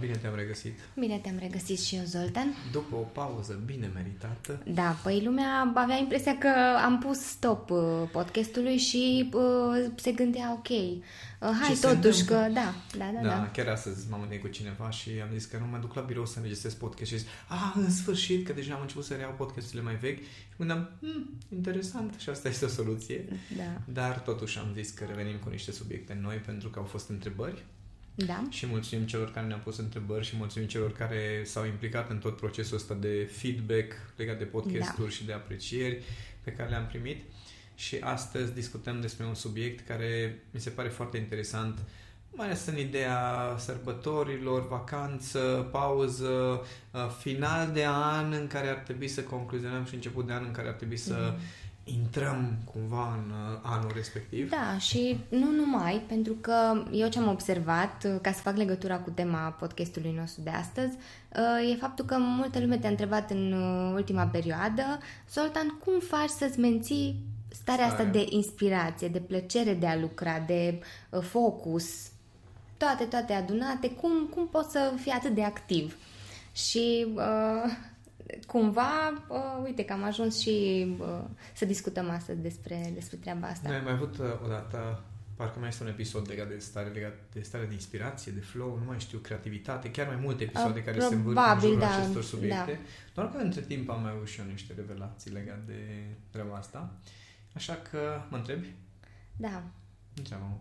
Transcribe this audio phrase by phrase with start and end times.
[0.00, 0.78] bine te-am regăsit.
[0.94, 2.54] Bine te-am regăsit și eu, Zoltan.
[2.72, 4.62] După o pauză bine meritată.
[4.74, 6.52] Da, păi lumea avea impresia că
[6.84, 7.78] am pus stop uh,
[8.12, 10.98] podcastului și uh, se gândea, ok, uh,
[11.60, 13.50] hai Ce totuși că, da, da, da, da, da.
[13.52, 16.26] chiar astăzi m-am întâlnit cu cineva și am zis că nu mă duc la birou
[16.26, 19.82] să înregistrez podcast și zis, a, în sfârșit, că deja am început să reiau podcasturile
[19.82, 23.24] mai vechi și gândeam, hm, interesant și asta este o soluție.
[23.56, 23.92] Da.
[23.92, 27.64] Dar totuși am zis că revenim cu niște subiecte noi pentru că au fost întrebări
[28.26, 28.44] Da.
[28.50, 32.36] și mulțumim celor care ne-au pus întrebări și mulțumim celor care s-au implicat în tot
[32.36, 35.14] procesul ăsta de feedback legat de podcasturi Da.
[35.14, 36.02] și de aprecieri
[36.44, 37.22] pe care le-am primit.
[37.74, 41.78] Și astăzi discutăm despre un subiect care mi se pare foarte interesant,
[42.30, 49.08] mai ales în ideea sărbătorilor, vacanță, pauză, uh, final de an în care ar trebui
[49.08, 51.34] să concluzionăm și început de an în care ar trebui să
[51.84, 54.50] intrăm cumva în uh, anul respectiv.
[54.50, 58.98] Da, și nu numai, pentru că eu ce am observat, uh, ca să fac legătura
[58.98, 60.96] cu tema podcastului nostru de astăzi,
[61.36, 64.98] uh, e faptul că multă lume te-a întrebat în uh, ultima perioadă,
[65.32, 68.12] Zoltan, cum faci să-ți menții starea asta Starea.
[68.12, 72.10] de inspirație, de plăcere de a lucra, de uh, focus,
[72.76, 75.96] toate, toate adunate, cum, cum poți să fii atât de activ?
[76.52, 77.70] Și uh,
[78.46, 83.68] cumva, uh, uite că am ajuns și uh, să discutăm astăzi despre, despre treaba asta.
[83.68, 85.02] Noi am mai avut uh, odată,
[85.36, 88.76] parcă mai este un episod legat de stare, legat de stare de inspirație, de flow,
[88.78, 91.78] nu mai știu, creativitate, chiar mai multe episoade Uh, care se învârt în probabil, jurul
[91.78, 92.72] da, acestor subiecte.
[92.72, 92.88] da.
[93.14, 96.92] Doar că între timp am mai avut și eu niște revelații legate de treaba asta.
[97.54, 98.74] Așa că mă întrebi?
[99.36, 99.62] Da.
[100.16, 100.56] Întreabă-mă.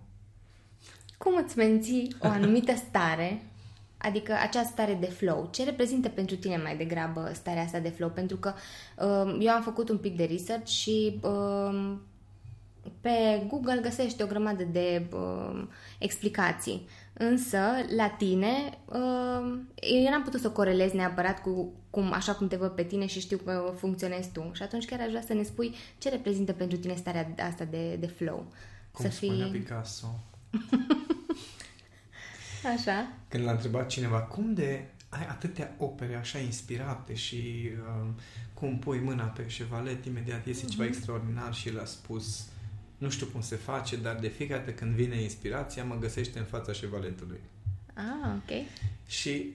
[1.17, 3.42] Cum îți menții o anumită stare,
[4.02, 5.50] adică acea stare de flow?
[5.52, 8.09] Ce reprezintă pentru tine mai degrabă starea asta de flow?
[8.09, 8.53] Pentru că
[8.97, 11.95] uh, eu am făcut un pic de research și uh,
[13.02, 15.64] pe Google găsești o grămadă de uh,
[16.00, 16.88] explicații.
[17.14, 17.59] Însă,
[17.95, 22.71] la tine, uh, eu n-am putut să corelez neapărat cu cum, așa cum te văd
[22.71, 24.52] pe tine și știu că funcționezi tu.
[24.54, 27.95] Și atunci chiar aș vrea să ne spui ce reprezintă pentru tine starea asta de,
[27.95, 28.45] de flow.
[28.92, 29.60] Cum să spunea fii...
[29.60, 30.08] Picasso.
[32.65, 33.11] Așa.
[33.27, 38.08] Când l-a întrebat cineva, cum de ai atâtea opere așa inspirate și uh,
[38.53, 40.92] cum pui mâna pe șevalet, imediat iese ceva Mhm.
[40.93, 42.48] extraordinar și el a spus
[42.98, 46.45] nu știu cum se face, dar de fiecare dată când vine inspirația, mă găsește în
[46.45, 47.39] fața șevaletului.
[47.93, 48.65] Ah, ok.
[49.08, 49.45] Și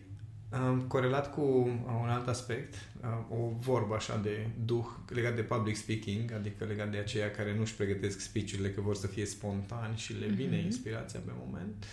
[0.68, 5.42] um, corelat cu uh, un alt aspect, uh, o vorbă așa de duh legat de
[5.42, 9.96] public speaking, adică legat de aceia care nu-și pregătesc speech-urile, că vor să fie spontani
[9.96, 10.64] și le vine Mhm.
[10.64, 11.84] inspirația pe moment,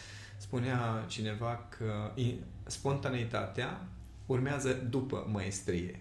[0.42, 3.82] spunea cineva că i- spontaneitatea
[4.26, 6.00] urmează după maestrie.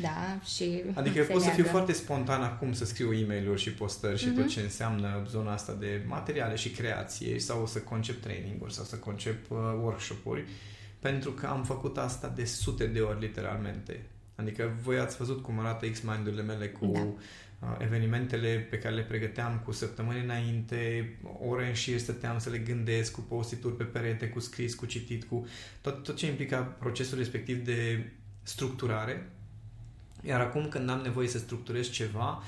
[0.00, 1.70] Da, și Adică eu se pot să fiu leagă.
[1.70, 4.36] foarte spontan acum să scriu e mail și postări și Mhm.
[4.36, 8.96] tot ce înseamnă zona asta de materiale și creație sau să concep training-uri sau să
[8.96, 10.44] concep uh, workshop-uri
[10.98, 14.06] pentru că am făcut asta de sute de ori literalmente.
[14.36, 17.06] Adică voi ați văzut cum arată X-Mind-urile mele cu Da.
[17.70, 21.12] Uh, evenimentele pe care le pregăteam cu săptămâni înainte,
[21.48, 25.24] ore în șir stăteam să le gândesc cu post-it-uri pe perete, cu scris, cu citit,
[25.24, 25.46] cu
[25.80, 28.10] tot, tot ce implica procesul respectiv de
[28.42, 29.28] structurare.
[30.22, 32.42] Iar acum când am nevoie să structurez ceva,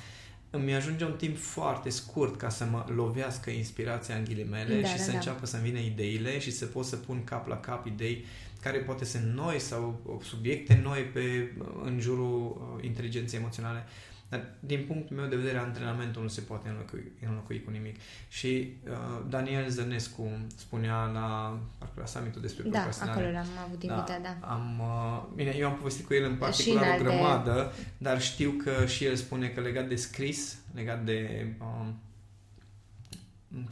[0.50, 4.96] îmi ajunge un timp foarte scurt ca să mă lovească inspirația în ghilimele Da, și
[4.96, 5.16] da, să da.
[5.16, 8.24] înceapă să-mi vină ideile și să pot să pun cap la cap idei
[8.62, 13.86] care poate sunt noi sau uh, subiecte noi pe, în jurul uh, inteligenței emoționale.
[14.28, 17.96] Dar din punctul meu de vedere, antrenamentul nu se poate înlocui, înlocui cu nimic.
[18.28, 23.18] Și uh, Daniel Zănescu spunea la, parcă la summitul despre Da, procrastinare.
[23.20, 24.36] acolo l-am avut invitat, da.
[24.48, 28.20] Am, uh, bine, eu am povestit cu el în particular în o alte- grămadă, dar
[28.20, 32.00] știu că și el spune că legat de scris, legat de um,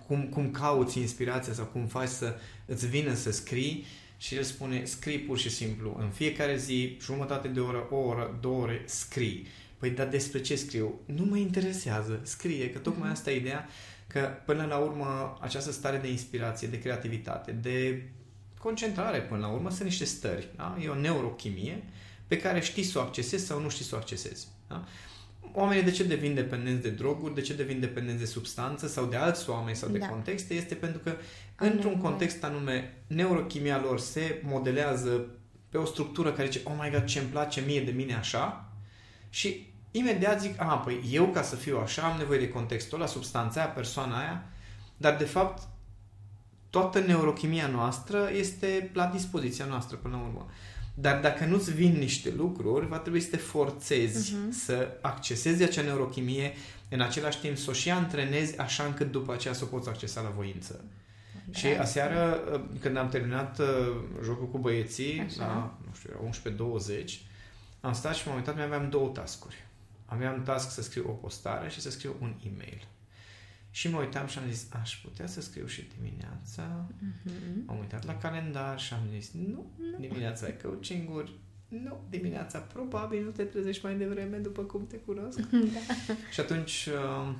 [0.06, 2.34] cum, cum cauți inspirația sau cum faci să
[2.66, 3.84] îți vină să scrii
[4.16, 8.38] și el spune scrii pur și simplu în fiecare zi, jumătate de oră, o oră,
[8.40, 9.46] două ore, scrii.
[9.84, 11.00] Păi dar despre ce scriu?
[11.06, 13.68] Nu mă interesează, scrie, că tocmai asta e ideea
[14.06, 18.02] că până la urmă această stare de inspirație, de creativitate, de
[18.58, 20.48] concentrare până la urmă sunt niște stări.
[20.56, 20.76] Da?
[20.82, 21.82] E o neurochimie
[22.26, 24.46] pe care știi să o accesezi sau nu știi să o accesezi.
[24.68, 24.84] Da?
[25.52, 29.16] Oamenii de ce devin dependenți de droguri, de ce devin dependenți de substanță sau de
[29.16, 30.06] alți oameni sau de Da.
[30.08, 31.10] contexte, este pentru că
[31.56, 32.10] Au într-un nevoie.
[32.10, 35.26] context anume neurochimia lor se modelează
[35.68, 38.68] pe o structură care zice, oh my god, ce îmi place mie de mine așa
[39.30, 43.06] și imediat zic, a, păi eu ca să fiu așa am nevoie de contextul ăla,
[43.08, 44.44] substanța aia, persoana aia,
[44.96, 45.62] dar de fapt
[46.70, 50.46] toată neurochimia noastră este la dispoziția noastră până la urmă.
[50.94, 54.50] Dar dacă nu-ți vin niște lucruri, va trebui să te forțezi Mhm.
[54.50, 56.52] să accesezi acea neurochimie,
[56.88, 60.20] în același timp să o și antrenezi așa încât după aceea să o poți accesa
[60.20, 60.84] la voință.
[61.50, 63.66] Și aseară, uh, când am terminat uh,
[64.24, 65.46] jocul cu băieții, Așa.
[65.46, 67.20] la, nu știu, 11-20,
[67.80, 69.63] am stat și m-am uitat, mai aveam două tascuri.
[70.14, 72.88] Aveam task să scriu o postare și să scriu un e-mail.
[73.70, 76.86] Și mă uitam și am zis, aș putea să scriu și dimineața.
[76.90, 77.66] Mm-hmm.
[77.66, 81.08] Am uitat la calendar și am zis, nu, dimineața ai coaching
[81.68, 85.38] nu, dimineața probabil nu te trezești mai devreme după cum te cunosc.
[85.74, 86.14] da.
[86.32, 87.34] Și atunci uh,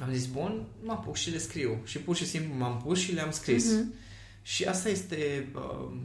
[0.00, 1.80] am zis, bun, mă apuc și le scriu.
[1.84, 3.74] Și pur și simplu m-am pus și le-am scris.
[3.74, 3.94] Mm-hmm.
[4.42, 5.96] Și asta este, uh,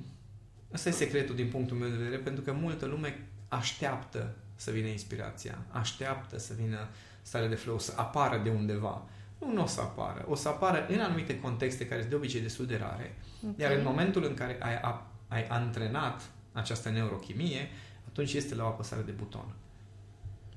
[0.71, 4.88] asta e secretul din punctul meu de vedere, pentru că multă lume așteaptă să vină
[4.88, 6.88] inspirația, așteaptă să vină
[7.21, 9.01] starea de flow, să apară de undeva.
[9.39, 10.25] Nu, nu o să apară.
[10.27, 13.15] O să apară în anumite contexte care sunt de obicei destul de rare.
[13.42, 13.56] Okay.
[13.57, 16.21] Iar în momentul în care ai, ai antrenat
[16.51, 17.69] această neurochimie,
[18.07, 19.56] atunci este la o apăsare de buton.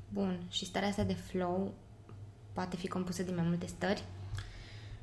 [0.09, 0.41] Bun.
[0.49, 1.75] Și starea asta de flow
[2.53, 4.05] poate fi compusă din mai multe stări?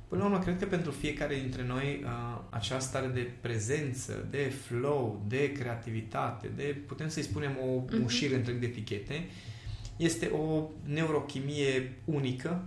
[0.07, 4.53] Până la urmă, cred că pentru fiecare dintre noi uh, această stare de prezență, de
[4.65, 8.01] flow, de creativitate, de, putem să-i spunem, o, uh-huh.
[8.01, 9.25] un șir întreg de etichete,
[9.97, 12.65] este o neurochimie unică,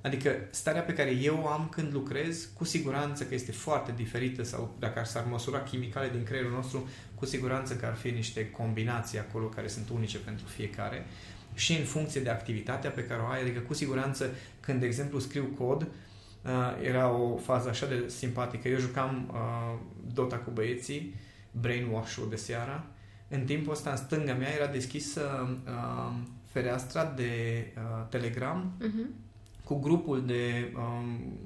[0.00, 4.42] adică starea pe care eu o am când lucrez, cu siguranță că este foarte diferită
[4.42, 9.18] sau dacă s-ar măsura chimicale din creierul nostru, cu siguranță că ar fi niște combinații
[9.18, 11.06] acolo care sunt unice pentru fiecare
[11.54, 14.30] și în funcție de activitatea pe care o ai, adică cu siguranță
[14.60, 15.88] când, de exemplu, scriu cod, uh,
[16.82, 18.68] era o fază așa de simpatică.
[18.68, 19.78] Eu jucam uh,
[20.14, 21.14] Dota cu băieții,
[21.50, 22.84] Brainwash-ul de seara.
[23.28, 26.12] În timpul ăsta, în stânga mea, era deschisă uh,
[26.46, 27.32] fereastra de
[27.76, 29.10] uh, Telegram uh-huh.
[29.64, 31.38] cu grupul de um,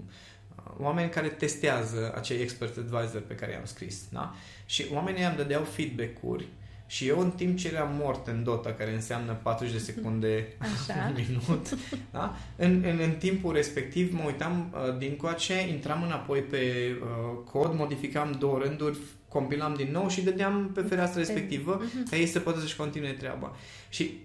[0.79, 4.09] oameni care testează acei expert advisor pe care i-am scris.
[4.11, 4.35] Da?
[4.67, 6.49] Și oamenii îmi dădeau feedback-uri
[6.91, 10.95] și eu în timp ce eram mort în Dota, care înseamnă 40 de secunde Așa.
[11.09, 11.79] un minut,
[12.11, 12.37] da?
[12.57, 16.59] în, în, în timpul respectiv mă uitam uh, din coace, intram înapoi pe
[17.01, 18.99] uh, cod, modificam două rânduri,
[19.29, 22.11] compilam din nou și dădeam pe fereastra respectivă mhm.
[22.11, 23.57] ca ei să poată să-și continue treaba.
[23.89, 24.19] Și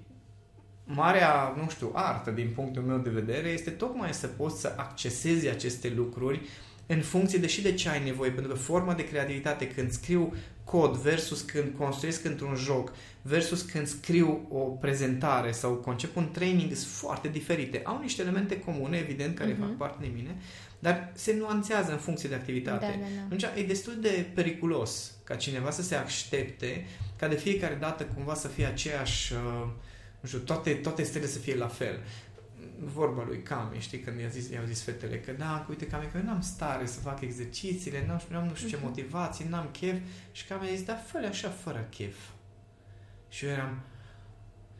[0.85, 5.47] marea, nu știu, artă din punctul meu de vedere este tocmai să poți să accesezi
[5.47, 6.41] aceste lucruri
[6.85, 10.33] în funcție de și de ce ai nevoie, pentru că forma de creativitate când scriu
[10.63, 16.73] cod versus când construiesc într-un joc versus când scriu o prezentare sau concep un training
[16.73, 17.81] sunt foarte diferite.
[17.83, 19.59] Au niște elemente comune, evident, care uh-huh.
[19.59, 20.35] fac parte din mine,
[20.79, 22.85] dar se nuanțează în funcție de activitate.
[22.85, 23.21] Da, da, da.
[23.25, 26.85] Atunci e destul de periculos ca cineva să se aștepte
[27.15, 29.67] ca de fiecare dată cumva să fie aceeași, uh,
[30.19, 31.99] nu știu, toate, toate stele să fie la fel
[32.79, 36.17] vorba lui Cami, știi, când i-a zis, i-au zis fetele că da, uite Cami, că
[36.17, 38.85] eu n-am stare să fac exercițiile, n-am, n-am nu știu ce mhm.
[38.85, 39.95] motivație, n-am chef
[40.31, 42.15] și Cami a zis, da, fă așa fără chef.
[43.29, 43.79] Și eu eram,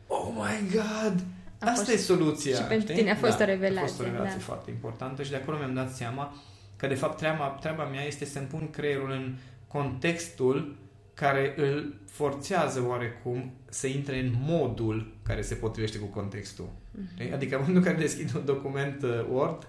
[0.06, 1.24] oh my god,
[1.58, 2.56] a asta fost, e soluția.
[2.56, 2.94] Și pentru știi?
[2.94, 3.82] tine a fost da, o revelație.
[3.82, 4.44] A fost o revelație da.
[4.44, 6.34] foarte importantă și de acolo mi-am dat seama
[6.76, 10.76] că de fapt treaba, treaba mea este să-mi pun creierul în contextul
[11.16, 16.68] care îl forțează oarecum să intre în modul care se potrivește cu contextul.
[16.68, 17.32] Mm-hmm.
[17.32, 19.68] Adică în momentul în care deschid un document uh, Word,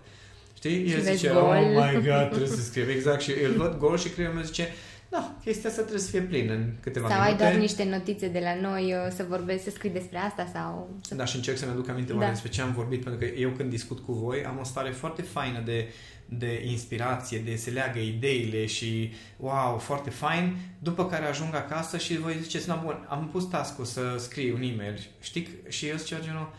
[0.54, 1.42] știi, el zice, gol.
[1.42, 2.90] oh my god, trebuie să scriu.
[2.90, 4.68] Exact, și îl văd gol și creierul meu zice,
[5.10, 7.38] da, chestia asta trebuie să fie plină în câteva sau minute.
[7.38, 10.48] Sau ai doar niște notițe de la noi uh, să vorbești, să scrii despre asta
[10.54, 10.98] sau...
[11.10, 12.30] Da, și încerc să-mi aduc aminte da.
[12.30, 15.22] despre ce am vorbit, pentru că eu când discut cu voi am o stare foarte
[15.22, 15.88] faină de
[16.30, 22.18] de inspirație, de se leagă ideile și wow, foarte fain, după care ajung acasă și
[22.18, 25.48] voi ziceți, na bun, am pus task să scriu un e-mail, știi?
[25.68, 26.54] Și eu zice genul,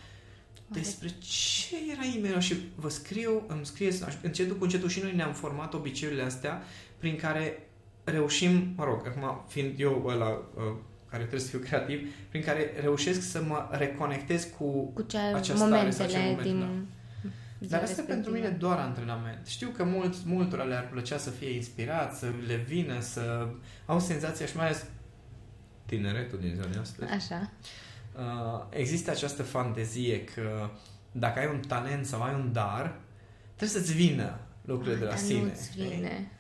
[0.69, 5.15] despre ce era e mail și vă scriu, îmi scrieți, încetul cu încetul și noi
[5.15, 6.63] ne-am format obiceiurile astea
[6.99, 7.68] prin care
[8.11, 10.77] reușim, mă rog, acum fiind eu ăla uh,
[11.11, 15.65] care trebuie să fiu creativ, prin care reușesc să mă reconectez cu, cu ce această
[15.65, 16.87] momentele stare sau moment, din...
[17.61, 19.47] Da dar asta pentru mine doar antrenament.
[19.47, 23.49] Știu că mult, multora le-ar plăcea să fie inspirat, să le vină, să
[23.87, 24.87] au senzația și mai ales
[25.87, 27.11] tineretul din ziua astăzi.
[27.11, 27.51] Așa.
[28.17, 30.71] Uh, există această fantezie că
[31.13, 33.01] dacă ai un talent sau ai un dar,
[33.57, 35.41] trebuie să-ți vină lucrurile ah, de la sine.
[35.41, 36.31] Nu-ți vine.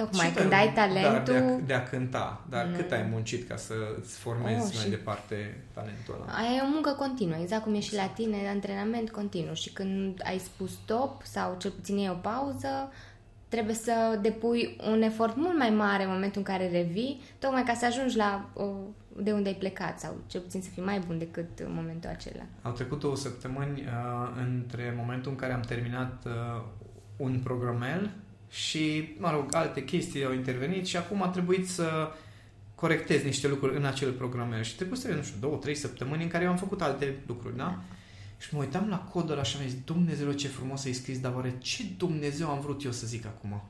[0.00, 1.34] Tocmai când ai talentul...
[1.34, 2.44] Da, de, a, de a cânta.
[2.48, 2.76] Dar nu.
[2.76, 6.32] cât ai muncit ca să îți formezi oh, mai departe talentul ăla?
[6.38, 9.54] Aia e o muncă continuă, exact cum e și la tine, antrenament continuu.
[9.54, 12.92] Și când ai spus stop sau cel puțin e o pauză,
[13.48, 17.74] trebuie să depui un efort mult mai mare în momentul în care revii, tocmai ca
[17.74, 18.50] să ajungi la
[19.22, 22.42] de unde ai plecat sau cel puțin să fii mai bun decât în momentul acela.
[22.62, 26.62] Au trecut două săptămâni uh, între momentul în care am terminat uh,
[27.16, 28.10] un programel
[28.50, 32.12] și, mă rog, alte chestii au intervenit și acum a trebuit să
[32.74, 34.62] corectez niște lucruri în acel program.
[34.62, 37.56] Și trebuie să nu știu, două, trei săptămâni în care eu am făcut alte lucruri,
[37.56, 37.62] da?
[37.62, 37.82] da?
[38.38, 41.34] Și mă uitam la codul ăla și am zis, Dumnezeu ce frumos ai scris, dar
[41.34, 43.62] oare ce Dumnezeu am vrut eu să zic acum?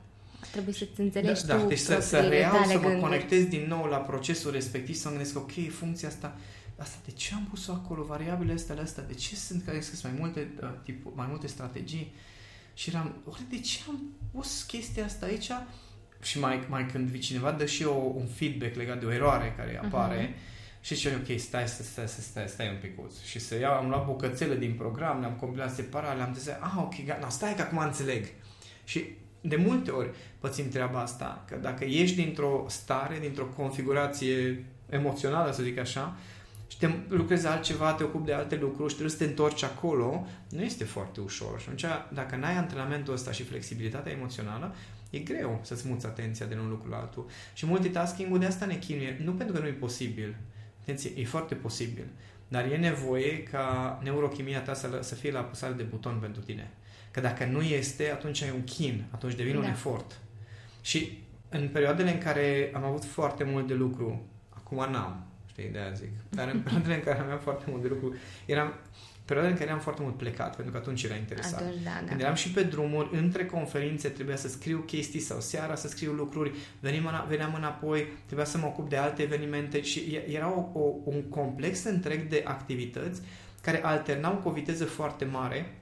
[0.51, 2.99] trebuie să-ți înțelegi da, tu da, deci să, să reiau, să mă gânduri.
[2.99, 6.37] conectez din nou la procesul respectiv, să mă gândesc, ok, funcția asta,
[6.77, 10.11] asta de ce am pus acolo, variabilele astea, astea, de ce sunt care scris mai
[10.19, 12.13] multe, uh, tip, mai multe strategii?
[12.79, 13.99] Și eram, oare de ce am
[14.31, 15.51] pus chestia asta aici?
[16.21, 19.79] Și mai, mai când cineva dă și eu un feedback legat de o eroare care
[19.83, 23.21] apare, uh-huh și zice, ok, stai, stai, stai, stai, stai, stai un pic.
[23.25, 27.05] Și să iau, am luat bucățele din program, le-am compilat separat, le-am zis, ah, ok,
[27.05, 28.25] gata, stai că acum înțeleg.
[28.83, 29.03] Și
[29.41, 30.09] de multe ori
[30.39, 36.17] pățim treaba asta, că dacă ești dintr-o stare, dintr-o configurație emoțională, să zic așa,
[36.69, 40.27] și te lucrezi altceva, te ocupi de alte lucruri și trebuie să te întorci acolo,
[40.49, 41.59] nu este foarte ușor.
[41.59, 44.75] Și atunci, dacă n-ai antrenamentul ăsta și flexibilitatea emoțională,
[45.09, 47.25] e greu să-ți muți atenția de un lucru la altul.
[47.53, 50.35] Și multitasking-ul de asta ne chinuie, nu pentru că nu e posibil,
[50.81, 52.05] Atenție, e foarte posibil.
[52.47, 56.71] Dar e nevoie ca neurochimia ta să, să fie la apăsare de buton pentru tine.
[57.11, 59.59] Că dacă nu este, atunci ai un chin, atunci devine da.
[59.59, 60.19] un efort.
[60.81, 65.28] Și în perioadele în care am avut foarte mult de lucru, acum n-am,
[65.59, 68.73] știi, de aia zic, dar în perioadele în care aveam foarte mult de lucru, eram,
[69.25, 71.65] perioada în care am foarte mult plecat, pentru că atunci era interesant.
[71.65, 72.07] Atunci, da, da.
[72.07, 76.11] Când eram și pe drumuri, între conferințe trebuia să scriu chestii sau seara să scriu
[76.11, 80.93] lucruri, venim, veneam înapoi, trebuia să mă ocup de alte evenimente și era o, o,
[81.03, 83.21] un complex întreg de activități
[83.61, 85.73] care alternau cu o viteză foarte mare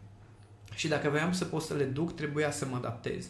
[0.76, 3.26] și dacă voiam să pot să le duc, trebuia să mă adaptez.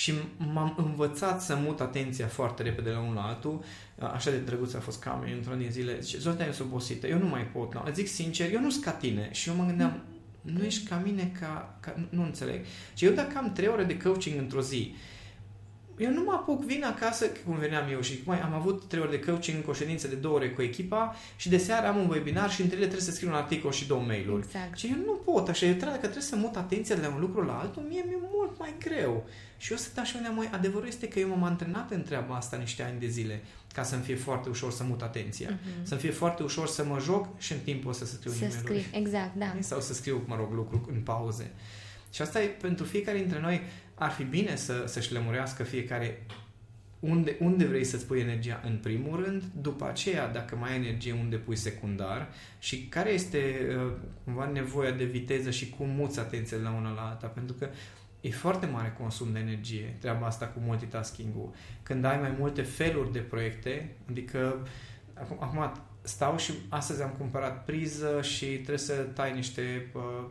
[0.00, 3.62] Și m-am învățat să mut atenția foarte repede la unul la altul.
[3.98, 6.00] Așa de drăguț a fost Cami într-o din zile.
[6.00, 7.74] Zice, Zoltan, eu sunt obosită, eu nu mai pot.
[7.74, 7.82] No.
[7.92, 9.28] Zic sincer, eu nu sunt ca tine.
[9.32, 10.02] Și eu mă gândeam,
[10.40, 12.64] nu ești ca mine, ca, ca nu, nu înțeleg.
[12.94, 14.94] Și eu dacă am trei ore de coaching într-o zi,
[16.00, 19.10] eu nu mă apuc, vin acasă, cum veneam eu și mai am avut trei ore
[19.10, 22.50] de coaching, o ședință de două ore cu echipa și de seară am un webinar
[22.50, 24.44] și între ele trebuie să scriu un articol și două mail-uri.
[24.44, 24.78] Exact.
[24.78, 27.20] Și eu nu pot așa, eu trebuie, dacă trebuie să mut atenția de la un
[27.20, 29.26] lucru la altul, mie mi-e mult mai greu.
[29.56, 32.56] Și eu sunt așa unde mai adevărul este că eu m-am antrenat în treaba asta
[32.56, 33.42] niște ani de zile
[33.72, 35.48] ca să-mi fie foarte ușor să mut atenția.
[35.48, 35.82] Uh-huh.
[35.82, 38.86] Să-mi fie foarte ușor să mă joc și în timp o să scriu Să scrii,
[38.92, 39.56] exact, da.
[39.60, 41.50] Sau să scriu, mă rog, lucruri în pauze.
[42.12, 43.60] Și asta e pentru fiecare dintre noi
[44.00, 46.26] ar fi bine să, să-și lămurească fiecare
[47.00, 51.12] unde, unde vrei să-ți pui energia în primul rând, după aceea, dacă mai ai energie,
[51.12, 52.28] unde pui secundar
[52.58, 53.92] și care este uh,
[54.24, 57.68] cumva nevoia de viteză și cum muți atenția de la una la alta, pentru că
[58.20, 61.54] e foarte mare consum de energie, treaba asta cu multitasking-ul.
[61.82, 64.68] Când ai mai multe feluri de proiecte, adică
[65.14, 70.24] acum, acum stau și astăzi am cumpărat priză și trebuie să tai niște uh,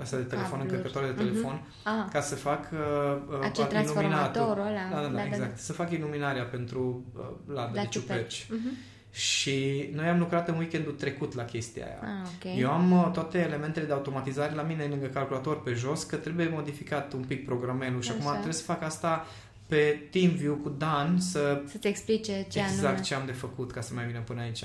[0.00, 0.76] asta de telefon, Cabluri.
[0.76, 1.24] încărcătoare de mhm.
[1.24, 2.12] telefon, uh-huh.
[2.12, 4.42] ca să fac uh, iluminatul.
[4.42, 4.88] Ăla.
[4.90, 5.50] Da, da, da, da, exact.
[5.50, 5.56] Da.
[5.56, 8.44] Să fac iluminarea pentru uh, ladă la de ciuperci.
[8.44, 8.92] Uh-huh.
[9.10, 11.98] Și noi am lucrat în weekendul trecut la chestia aia.
[12.02, 12.58] Ah, okay.
[12.58, 16.48] Eu am uh, toate elementele de automatizare la mine lângă calculator pe jos, că trebuie
[16.52, 19.26] modificat un pic programelul și acum trebuie să fac asta
[19.66, 21.62] pe TeamView cu Dan să...
[21.66, 23.00] Să-ți explice ce Exact anume.
[23.00, 24.64] ce am de făcut ca să mai vină până aici.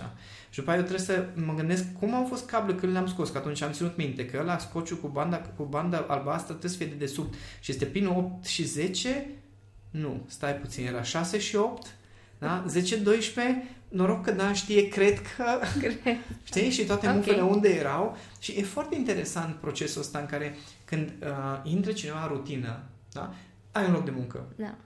[0.50, 3.30] Și după aia eu trebuie să mă gândesc cum au fost cable când le-am scos,
[3.30, 6.78] că atunci am ținut minte că la scociu cu banda, cu banda albastră trebuie să
[6.78, 7.34] fie de desubt.
[7.60, 9.30] Și este pinul 8 și 10?
[9.90, 11.96] Nu, stai puțin, era 6 și 8?
[12.38, 12.66] Da?
[12.68, 12.72] 10-12?
[13.88, 15.60] Noroc că Dan știe, cred că...
[15.80, 16.18] Cred.
[16.44, 16.70] Știi?
[16.70, 17.18] Și toate okay.
[17.18, 18.18] mufele unde erau.
[18.40, 23.34] Și e foarte interesant procesul ăsta în care când uh, intră cineva în rutină, da?
[23.72, 24.46] ai un loc de muncă.
[24.56, 24.78] Da.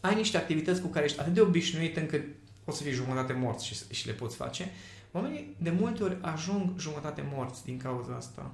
[0.00, 2.24] Ai niște activități cu care ești atât de obișnuit încât
[2.64, 4.70] o să fii jumătate morți și, și le poți face.
[5.12, 8.50] Oamenii de multe ori ajung jumătate morți din cauza asta.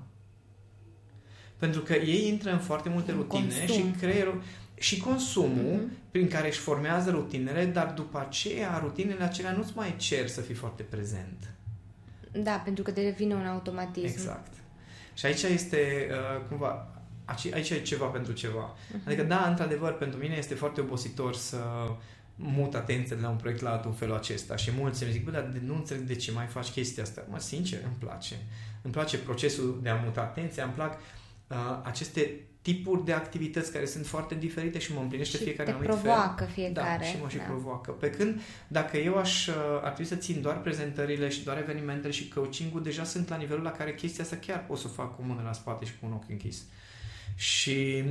[1.56, 3.74] Pentru că ei intră în foarte multe rutine Consum.
[3.74, 4.42] și creierul
[4.74, 6.10] și consumul mm-hmm.
[6.10, 10.54] prin care își formează rutinele, dar după aceea rutinele acelea nu-ți mai cer să fii
[10.54, 11.54] foarte prezent.
[12.32, 14.06] Da, pentru că devine un automatism.
[14.06, 14.52] Exact.
[15.14, 16.93] Și aici este uh, cumva
[17.24, 18.74] aici e ceva pentru ceva.
[18.74, 19.06] Uh-huh.
[19.06, 21.58] Adică, da, într-adevăr, pentru mine este foarte obositor să
[22.36, 25.24] mut atenția de la un proiect la altul în felul acesta și mulți îmi zic,
[25.24, 27.24] bă, dar nu înțeleg de ce mai faci chestia asta.
[27.30, 28.34] Mă, sincer, îmi place.
[28.82, 30.98] Îmi place procesul de a muta atenția, îmi plac
[31.48, 35.76] uh, aceste tipuri de activități care sunt foarte diferite și mă împlinește și fiecare te
[35.76, 36.52] anumit provoacă fel.
[36.52, 36.98] fiecare.
[36.98, 37.42] Da, și mă și da.
[37.42, 37.90] provoacă.
[37.90, 42.12] Pe când dacă eu aș, uh, ar trebui să țin doar prezentările și doar evenimentele
[42.12, 45.16] și coaching-ul, deja sunt la nivelul la care chestia asta chiar pot să o fac
[45.16, 46.62] cu mână la spate și cu un ochi închis.
[47.34, 48.04] Și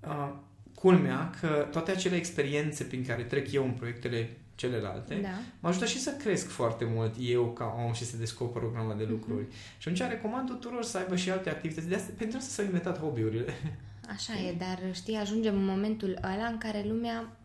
[0.00, 0.32] uh,
[0.74, 5.28] culmea că toate acele experiențe prin care trec eu în proiectele celelalte, da.
[5.60, 8.98] mă ajută și să cresc foarte mult eu ca om și să descoper o grămadă
[8.98, 9.44] de lucruri.
[9.44, 9.78] Mm-hmm.
[9.78, 11.88] Și atunci recomand tuturor să aibă și alte activități.
[11.88, 13.54] De asta, pentru asta s-au inventat hobby-urile.
[14.14, 17.36] Așa e, dar știi, ajungem în momentul ăla în care lumea...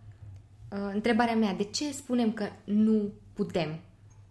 [0.71, 3.79] Uh, întrebarea mea, de ce spunem că nu putem?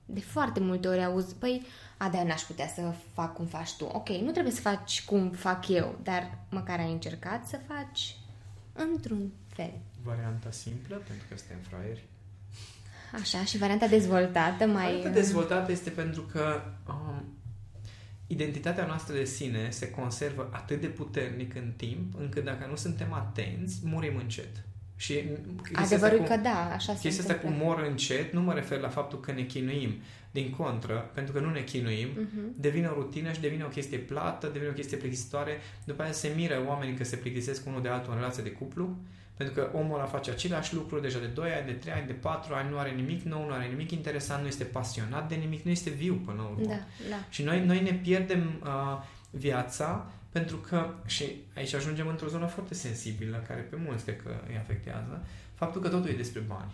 [0.07, 3.85] De foarte multe ori auzi, păi, a, de n-aș putea să fac cum faci tu.
[3.85, 8.17] Ok, nu trebuie să faci cum fac eu, dar măcar ai încercat să faci
[8.73, 9.73] într-un fel.
[10.03, 12.05] Varianta simplă, pentru că suntem fraieri.
[13.21, 14.85] Așa, și varianta dezvoltată mai...
[14.85, 17.25] Varianta dezvoltată este pentru că um,
[18.27, 23.13] identitatea noastră de sine se conservă atât de puternic în timp, încât dacă nu suntem
[23.13, 24.65] atenți, murim încet.
[24.97, 25.25] Și
[25.73, 29.21] Adevărul că da, așa se Chestia asta cu mor încet nu mă refer la faptul
[29.21, 29.95] că ne chinuim.
[30.31, 32.57] Din contră, pentru că nu ne chinuim, uh-huh.
[32.57, 35.61] devine o rutină și devine o chestie plată, devine o chestie plictisitoare.
[35.85, 38.97] După aia se miră oamenii că se plictisesc unul de altul în relație de cuplu,
[39.37, 42.12] pentru că omul ăla face același lucru deja de 2 ani, de 3 ani, de
[42.12, 45.65] 4 ani, nu are nimic nou, nu are nimic interesant, nu este pasionat de nimic,
[45.65, 46.67] nu este viu până la urmă.
[46.67, 47.17] Da, da.
[47.29, 51.25] Și noi, noi ne pierdem uh, viața pentru că, și
[51.55, 55.25] aici ajungem într-o zonă foarte sensibilă, care pe mulți cred că îi afectează,
[55.55, 56.73] faptul că totul e despre bani.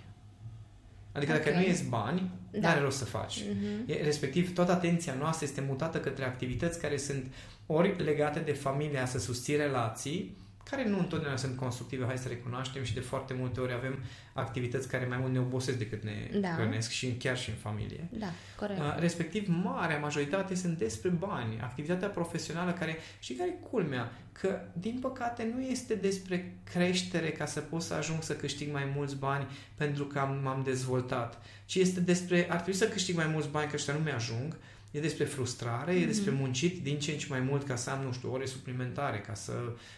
[1.13, 1.45] Adică okay.
[1.45, 2.59] dacă nu ies bani, da.
[2.59, 3.41] nu are rost să faci.
[3.41, 3.87] Uh-huh.
[3.87, 7.27] E, respectiv, toată atenția noastră este mutată către activități care sunt
[7.67, 10.37] ori legate de familia să susții relații,
[10.71, 13.99] care nu întotdeauna sunt constructive, hai să recunoaștem și de foarte multe ori avem
[14.33, 16.49] activități care mai mult ne obosesc decât ne da.
[16.49, 18.09] hrănesc și chiar și în familie.
[18.11, 18.81] Da, corect.
[18.99, 25.53] Respectiv, marea majoritate sunt despre bani, activitatea profesională care, și care culmea, că din păcate
[25.55, 30.05] nu este despre creștere ca să pot să ajung să câștig mai mulți bani pentru
[30.05, 33.75] că am, m-am dezvoltat, ci este despre, ar trebui să câștig mai mulți bani că
[33.77, 34.57] ăștia nu mi-ajung,
[34.93, 36.03] e despre frustrare, mm-hmm.
[36.03, 36.41] e despre mhm.
[36.41, 39.35] muncit din ce în ce mai mult ca să am, nu știu, ore suplimentare, ca
[39.35, 39.53] să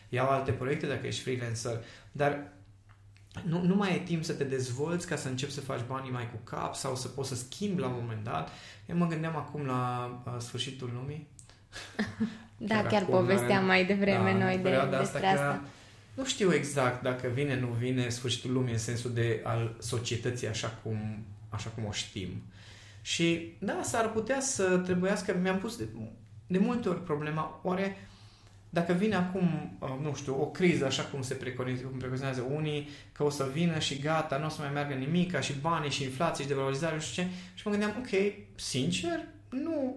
[0.09, 2.53] iau alte proiecte dacă ești freelancer, dar
[3.43, 6.31] nu, nu mai e timp să te dezvolți ca să începi să faci banii mai
[6.31, 8.51] cu cap sau să poți să schimbi la un moment dat.
[8.87, 11.27] Eu mă gândeam acum la uh, sfârșitul lumii.
[12.57, 15.29] da, chiar, chiar povesteam mai devreme da, noi de, despre asta.
[15.29, 15.65] asta.
[16.15, 20.79] Nu știu exact dacă vine, nu vine sfârșitul lumii în sensul de al societății așa
[20.83, 22.43] cum, așa cum o știm.
[23.05, 25.89] Și da, s-ar putea să trebuiască, mi-am pus de,
[26.47, 27.97] de multe ori problema, oare
[28.69, 31.35] dacă vine acum, uh, nu știu, o criză, așa cum se
[31.99, 35.41] preconizează unii, că o să vină și gata, nu o să mai meargă nimic, ca
[35.41, 39.97] și banii și inflație și devalorizare, nu știu ce, și mă gândeam, ok, sincer, nu,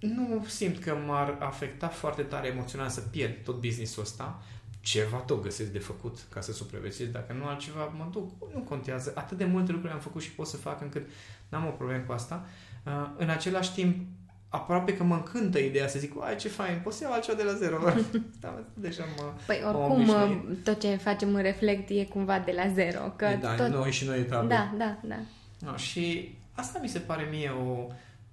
[0.00, 4.42] nu simt că m-ar afecta foarte tare emoțional să pierd tot business-ul ăsta,
[4.90, 9.12] ceva tot găsesc de făcut ca să supraviețuiesc, dacă nu altceva mă duc, nu contează.
[9.14, 11.08] Atât de multe lucruri am făcut și pot să fac încât
[11.48, 12.46] n-am o problemă cu asta.
[12.86, 14.06] Uh, în același timp,
[14.48, 17.42] aproape că mă încântă ideea să zic, ai ce fain, poți să iau altceva de
[17.42, 17.78] la zero.
[18.40, 22.72] da, deja mă Păi oricum, mă tot ce facem în reflect e cumva de la
[22.72, 23.00] zero.
[23.16, 23.68] Că e, da, tot...
[23.68, 24.46] noi și noi etape.
[24.46, 25.18] Da, da, da.
[25.58, 27.86] No, și asta mi se pare mie o,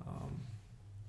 [0.06, 0.30] uh,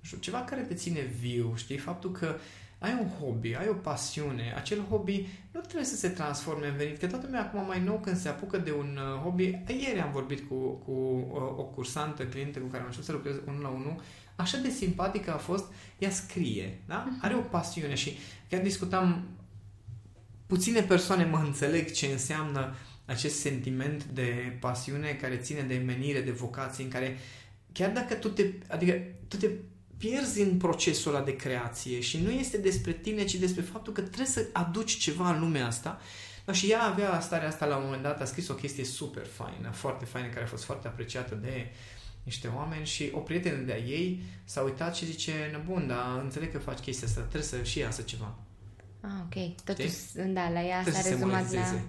[0.01, 1.79] știu, ceva care te ține viu, știi?
[1.79, 2.35] Faptul că
[2.79, 6.99] ai un hobby, ai o pasiune, acel hobby nu trebuie să se transforme în venit,
[6.99, 10.13] că toată lumea acum mai nou când se apucă de un uh, hobby, ieri am
[10.13, 13.69] vorbit cu, cu uh, o cursantă, clientă cu care am început să lucrez unul la
[13.69, 14.03] unul,
[14.37, 15.65] așa de simpatică a fost,
[15.99, 17.07] ea scrie, da?
[17.09, 17.19] Mhm.
[17.25, 18.17] Are o pasiune și
[18.49, 19.29] chiar discutam,
[20.47, 26.31] puține persoane mă înțeleg ce înseamnă acest sentiment de pasiune care ține de menire, de
[26.31, 27.17] vocație, în care
[27.73, 29.49] chiar dacă tu te, adică tu te
[29.99, 34.01] pierzi în procesul ăla de creație și nu este despre tine, ci despre faptul că
[34.01, 36.01] trebuie să aduci ceva în lumea asta.
[36.45, 39.27] Da, și ea avea starea asta la un moment dat, a scris o chestie super
[39.27, 41.71] faină, foarte faină, care a fost foarte apreciată de
[42.23, 46.59] niște oameni și o prietenă de-a ei s-a uitat și zice, bun, dar înțeleg că
[46.59, 48.35] faci chestia asta, trebuie să și iasă ceva.
[49.01, 49.65] Ah, ok.
[49.65, 51.81] Totuși, da, la ea s-a rezumat la...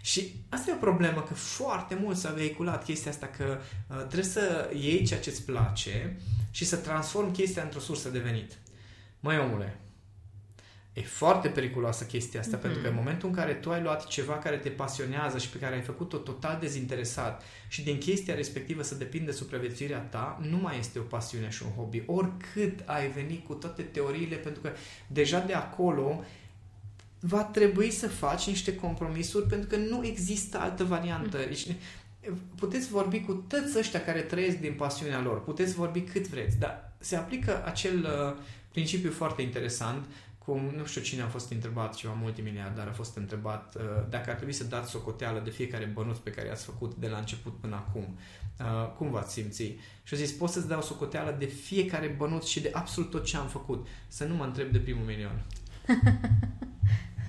[0.00, 4.24] Și asta e o problemă, că foarte mult s-a vehiculat chestia asta, că uh, trebuie
[4.24, 6.16] să iei ceea ce îți place
[6.50, 8.58] și să transform chestia într-o sursă de venit.
[9.20, 9.80] Măi, omule,
[10.92, 12.60] e foarte periculoasă chestia asta, mm-hmm.
[12.60, 15.58] pentru că în momentul în care tu ai luat ceva care te pasionează și pe
[15.58, 20.78] care ai făcut-o total dezinteresat și din chestia respectivă să depinde supraviețuirea ta, nu mai
[20.78, 22.02] este o pasiune și un hobby.
[22.06, 24.70] Oricât ai venit cu toate teoriile, pentru că
[25.06, 26.24] deja de acolo
[27.20, 31.36] va trebui să faci niște compromisuri pentru că nu există altă variantă.
[31.36, 31.44] Mm.
[31.48, 31.66] Deci,
[32.56, 36.92] puteți vorbi cu toți ăștia care trăiesc din pasiunea lor, puteți vorbi cât vreți, dar
[36.98, 40.04] se aplică acel uh, principiu foarte interesant
[40.38, 44.36] cum, nu știu cine a fost întrebat, ceva multimiliardar a fost întrebat uh, dacă ar
[44.36, 47.74] trebui să dați socoteală de fiecare bănuț pe care ați făcut de la început până
[47.74, 48.18] acum.
[48.60, 49.62] Uh, cum v-ați simți?
[50.02, 53.36] Și a zis, pot să-ți dau socoteală de fiecare bănuț și de absolut tot ce
[53.36, 53.86] am făcut.
[54.08, 55.42] Să nu mă întreb de primul milion.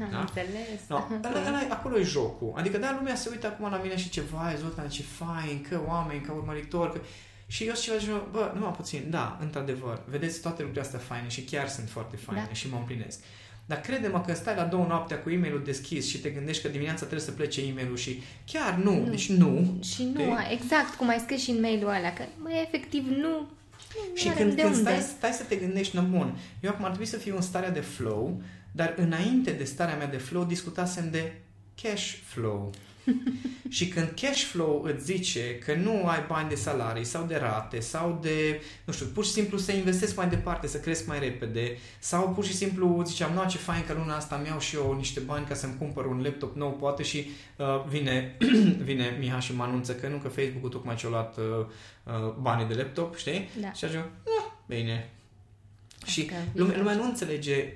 [0.10, 0.20] Da?
[0.20, 0.80] Înțeles.
[0.88, 2.54] No, ăla, ăla, acolo e jocul.
[2.56, 5.80] Adică, da, lumea se uită acum la mine și ce, vai, Zoltan, ce fain, că
[5.88, 7.00] oameni, că urmăritori, că...
[7.48, 11.42] Și eu și eu bă, numai puțin, da, într-adevăr, vedeți toate lucrurile astea faine și
[11.42, 12.54] chiar sunt foarte faine da.
[12.54, 13.20] și mă împlinesc.
[13.66, 17.00] Dar crede-mă că stai la două noaptea cu e-mailul deschis și te gândești că dimineața
[17.00, 19.10] trebuie să plece e-mailul și chiar nu, nu.
[19.10, 19.78] deci nu.
[19.84, 20.54] Și nu, te...
[20.54, 23.48] exact cum ai scris și în mailul ăla, că mă, efectiv nu,
[24.10, 27.08] nu și când, când stai, stai să te gândești, nu, bun, eu acum ar trebui
[27.08, 28.41] să fiu în starea de flow,
[28.72, 31.34] dar înainte de starea mea de flow discutasem de
[31.82, 32.72] cash flow.
[33.70, 37.80] și când cash flow îți zice că nu ai bani de salarii sau de rate
[37.80, 41.78] sau de, nu știu, pur și simplu să investesc mai departe, să cresc mai repede
[42.00, 45.20] sau pur și simplu ziceam, nu, ce fain că luna asta mi-au și eu niște
[45.20, 48.38] bani ca să-mi cumpăr un laptop nou, poate și uh, vine,
[48.90, 51.44] vine Miha și mă anunță că nu, că Facebook-ul tocmai ce-a luat uh,
[52.04, 53.50] uh, banii de laptop, știi?
[53.62, 53.72] Da.
[53.72, 54.06] Și ajung,
[54.40, 55.10] ah, bine.
[56.06, 57.74] Și lumea, lumea nu înțelege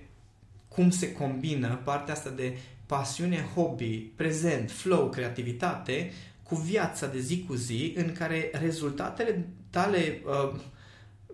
[0.67, 6.11] cum se combină partea asta de pasiune, hobby, prezent, flow, creativitate
[6.43, 10.59] cu viața de zi cu zi în care rezultatele tale uh,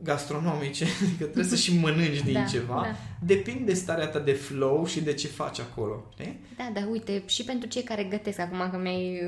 [0.04, 2.96] gastronomice, adică trebuie să și mănânci din da, ceva, da.
[3.26, 6.06] depinde de starea ta de flow și de ce faci acolo.
[6.14, 6.40] Știi?
[6.58, 9.22] Da, dar uite, și pentru cei care gătesc, acum că mi-ai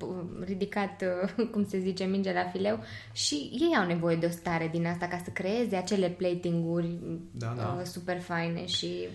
[0.00, 1.04] uh, ridicat,
[1.36, 2.80] uh, cum se zice, minge la fileu,
[3.12, 6.98] și ei au nevoie de o stare din asta ca să creeze acele plating-uri
[7.30, 7.76] Da, da.
[7.80, 9.08] uh, super faine și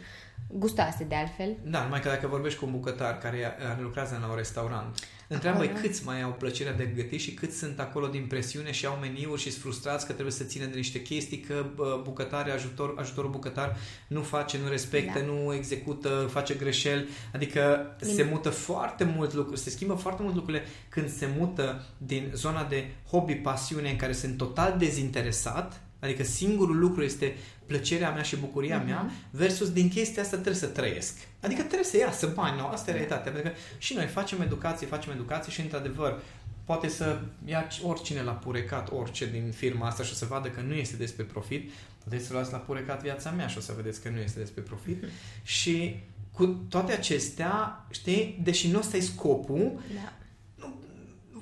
[0.47, 1.57] gustoase de altfel.
[1.63, 5.63] Da, numai că dacă vorbești cu un bucătar care uh, lucrează la un restaurant, întreabă
[5.63, 5.77] Acolo?
[5.81, 9.41] câți mai au plăcerea de gătit și câți sunt acolo din presiune și au meniuri
[9.41, 13.29] și sunt frustrați că trebuie să țină de niște chestii, că bă, bucătare, ajutor, ajutorul
[13.29, 13.75] bucătar
[14.07, 15.25] nu face, nu respectă, Da.
[15.25, 20.35] nu execută, face greșeli, adică Din- se mută foarte mult lucruri, se schimbă foarte mult
[20.35, 26.23] lucrurile când se mută din zona de hobby, pasiune în care sunt total dezinteresat, adică
[26.23, 27.35] singurul lucru este
[27.65, 28.85] plăcerea mea și bucuria Mhm.
[28.85, 31.17] mea versus din chestia asta trebuie să trăiesc.
[31.41, 32.65] Adică trebuie să iasă bani, nu?
[32.65, 33.31] Asta e realitatea.
[33.31, 36.21] Pentru că și noi facem educație, facem educație și într-adevăr
[36.65, 40.61] poate să ia oricine la purecat, orice din firma asta și o să vadă că
[40.61, 41.71] nu este despre profit,
[42.03, 44.61] puteți să luați la purecat viața mea și o să vedeți că nu este despre
[44.61, 45.03] profit.
[45.43, 45.99] Și
[46.31, 50.13] cu toate acestea, știi, deși nu ăsta e scopul, Da.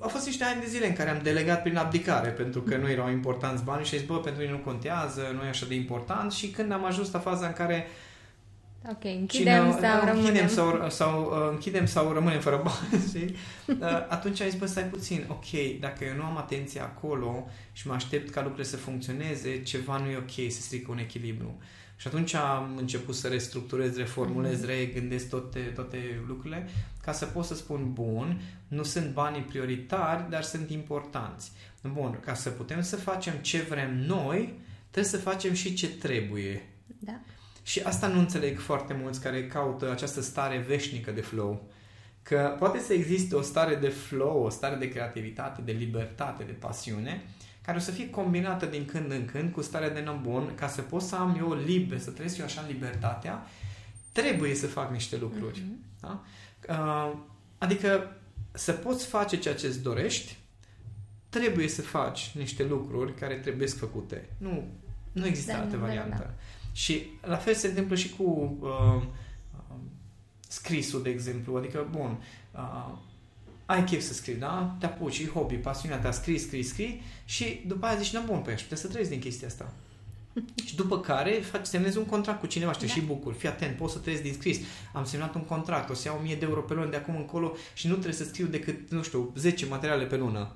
[0.01, 2.89] Au fost niște ani de zile în care am delegat prin abdicare pentru că nu
[2.89, 5.75] erau importanți banii și am zis, bă, pentru mine nu contează, nu e așa de
[5.75, 7.87] important și când am ajuns la faza în care
[8.89, 10.17] Ok, închidem cine- sau da, rămânem.
[10.25, 13.35] închidem sau, sau uh, închidem sau rămânem fără bani, știi?
[13.65, 13.77] Uh,
[14.09, 17.93] atunci am zis, bă, stai puțin, ok, dacă eu nu am atenție acolo și mă
[17.93, 21.57] aștept ca lucrurile să funcționeze, ceva nu e ok, se strică un echilibru.
[22.01, 24.67] Și atunci am început să restructurez, reformulez, Mhm.
[24.67, 26.69] regândesc toate, toate lucrurile
[27.03, 31.51] ca să pot să spun, bun, nu sunt banii prioritari, dar sunt importanți.
[31.93, 34.59] Bun, ca să putem să facem ce vrem noi,
[34.89, 36.69] trebuie să facem și ce trebuie.
[36.99, 37.19] Da.
[37.63, 41.69] Și asta nu înțeleg foarte mulți care caută această stare veșnică de flow.
[42.23, 46.51] Că poate să existe o stare de flow, o stare de creativitate, de libertate, de
[46.51, 47.21] pasiune,
[47.61, 50.81] care o să fie combinată din când în când cu starea de nebun, ca să
[50.81, 53.47] pot să am eu liber, să trăiesc eu așa în libertatea,
[54.11, 55.59] trebuie să fac niște lucruri.
[55.65, 55.79] Mhm.
[55.99, 56.23] Da?
[56.69, 57.17] Uh,
[57.61, 58.15] Adică
[58.51, 60.37] să poți face ceea ce îți dorești,
[61.29, 64.29] trebuie să faci niște lucruri care trebuie făcute.
[64.37, 64.67] Nu,
[65.11, 66.15] nu există Da, altă nu, da, variantă.
[66.17, 66.33] da.
[66.71, 69.03] Și la fel se întâmplă și cu uh,
[69.55, 69.75] uh,
[70.47, 71.55] scrisul, de exemplu.
[71.57, 72.97] Adică, bun, uh,
[73.65, 74.75] ai chef să scrii, da?
[74.79, 78.39] Te apuci, e hobby, pasiunea ta, scrii, scrii, scrii și după aia zici, nu, bun,
[78.39, 79.73] păi aș putea să trăiesc din chestia asta.
[80.67, 82.93] și după care faci, semnezi un contract cu cineva și te Da.
[82.93, 83.37] și bucuri.
[83.37, 84.59] Fii atent, poți să trăiesc din scris.
[84.93, 87.55] Am semnat un contract, o să iau 1000 de euro pe lună de acum încolo
[87.73, 90.55] și nu trebuie să scriu decât, nu știu, 10 materiale pe lună.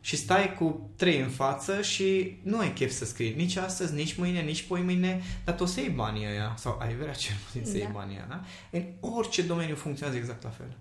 [0.00, 4.14] Și stai cu trei în față și nu ai chef să scrii nici astăzi, nici
[4.16, 7.34] mâine, nici poi mâine, dar tu o să iei banii ăia sau ai vrea cel
[7.44, 7.92] puțin să iei Da.
[7.92, 8.40] banii ăia, da?
[8.70, 10.76] În orice domeniu funcționează exact la fel.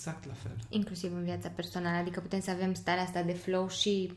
[0.00, 0.56] Exact la fel.
[0.68, 4.12] Inclusiv în viața personală, adică putem să avem starea asta de flow și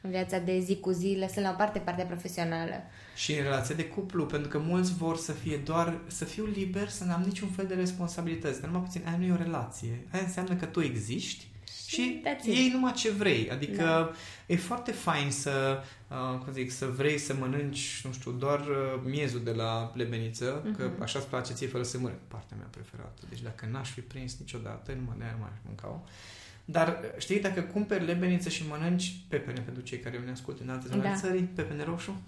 [0.00, 2.82] în viața de zi cu zi, lăsând la o parte partea profesională.
[3.14, 6.88] Și în relația de cuplu, pentru că mulți vor să fie doar, să fiu liber,
[6.88, 8.60] să n-am niciun fel de responsabilități.
[8.60, 10.06] Dar numai puțin, aia nu e o relație.
[10.12, 11.48] Aia înseamnă că tu existi
[11.86, 12.54] și that's it.
[12.54, 13.50] iei numai ce vrei.
[13.50, 14.12] Adică Da.
[14.46, 19.00] e foarte fain să, uh, cum zic, să vrei să mănânci, nu știu, doar uh,
[19.04, 20.76] miezul de la plebeniță, uh-huh.
[20.76, 21.02] că Mhm.
[21.02, 22.14] așa îți place ție fără să mări.
[22.28, 23.22] Partea mea preferată.
[23.28, 26.02] Deci dacă n-aș fi prins niciodată, numai de aia nu mai aș mânca
[26.64, 30.70] Dar uh, știi, dacă cumperi lebeniță și mănânci pepene pentru cei care ne ascultă în
[30.70, 31.08] alte zone Da.
[31.08, 32.22] ale țării, pepene roșu,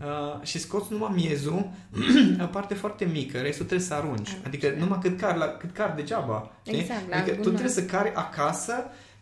[0.00, 1.70] Uh, și scoți numai miezul,
[2.42, 4.28] o parte foarte mică, restul trebuie să arunci.
[4.28, 4.76] Arunci, Adică da.
[4.76, 6.52] numai cât cari, la, cât cari degeaba.
[6.66, 6.78] Știi?
[6.78, 7.52] Exact, la adică tu gunoi.
[7.60, 8.74] trebuie să cari acasă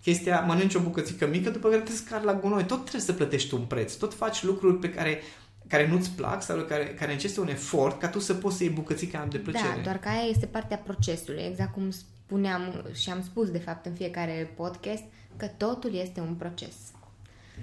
[0.03, 2.65] chestia, mănânci o bucățică mică, după care trebuie să cari la gunoi.
[2.65, 3.93] Tot trebuie să plătești tu un preț.
[3.95, 5.21] Tot faci lucruri pe care
[5.69, 8.73] care nu-ți plac sau care, care necesită un efort ca tu să poți să iei
[8.73, 9.73] bucățica de plăcere.
[9.77, 13.87] Da, doar că aia este partea procesului, exact cum spuneam și am spus de fapt
[13.87, 15.03] în fiecare podcast,
[15.37, 16.75] că totul este un proces.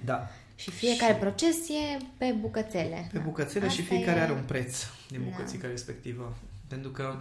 [0.06, 0.28] da.
[0.56, 3.10] Și fiecare Și- proces e pe bucățele.
[3.14, 5.30] Pe bucățele Asta și fiecare e- are un preț din Da.
[5.30, 6.38] bucățica respectivă.
[6.68, 7.16] Pentru că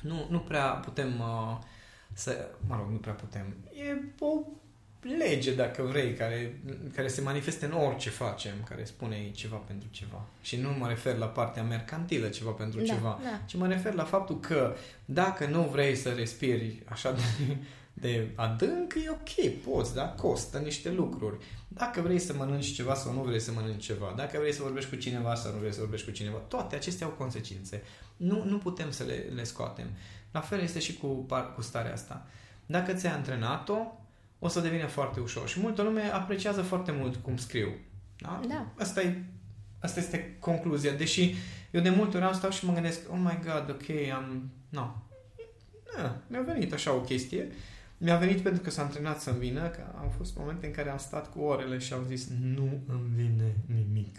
[0.00, 1.56] nu, nu prea putem uh,
[2.14, 2.48] să...
[2.66, 3.54] Mă rog, nu prea putem.
[3.72, 4.42] E o
[5.18, 6.60] lege, dacă vrei, care,
[6.94, 10.26] care se manifeste în orice facem, care spune ceva pentru ceva.
[10.42, 13.40] Și nu mă refer la partea mercantilă, ceva pentru Da, ceva, da.
[13.46, 14.74] ci mă refer la faptul că
[15.04, 17.56] dacă nu vrei să respiri așa de,
[18.06, 20.08] de adânc, e ok, poți, da?
[20.08, 21.36] Costă niște lucruri.
[21.68, 24.90] Dacă vrei să mănânci ceva sau nu vrei să mănânci ceva, dacă vrei să vorbești
[24.90, 27.82] cu cineva sau nu vrei să vorbești cu cineva, toate acestea au consecințe.
[28.16, 29.86] Nu, nu putem să le, le scoatem.
[30.34, 32.26] La fel este și cu, par- cu starea asta.
[32.66, 33.76] Dacă ți-ai antrenat-o,
[34.38, 35.48] o să devină foarte ușor.
[35.48, 37.68] Și multă lume apreciază foarte mult cum scriu.
[38.18, 38.40] Da?
[38.48, 38.66] Da.
[38.78, 39.22] Asta, e,
[39.80, 40.92] asta este concluzia.
[40.92, 41.34] Deși
[41.70, 44.50] eu de multe ori am stau și mă gândesc, oh my god, ok, am...
[44.68, 44.94] No.
[45.96, 47.52] Na, mi-a venit așa o chestie.
[47.98, 50.98] Mi-a venit pentru că s-a antrenat să-mi vină, că au fost momente în care am
[50.98, 54.18] stat cu orele și am zis, nu îmi vine nimic.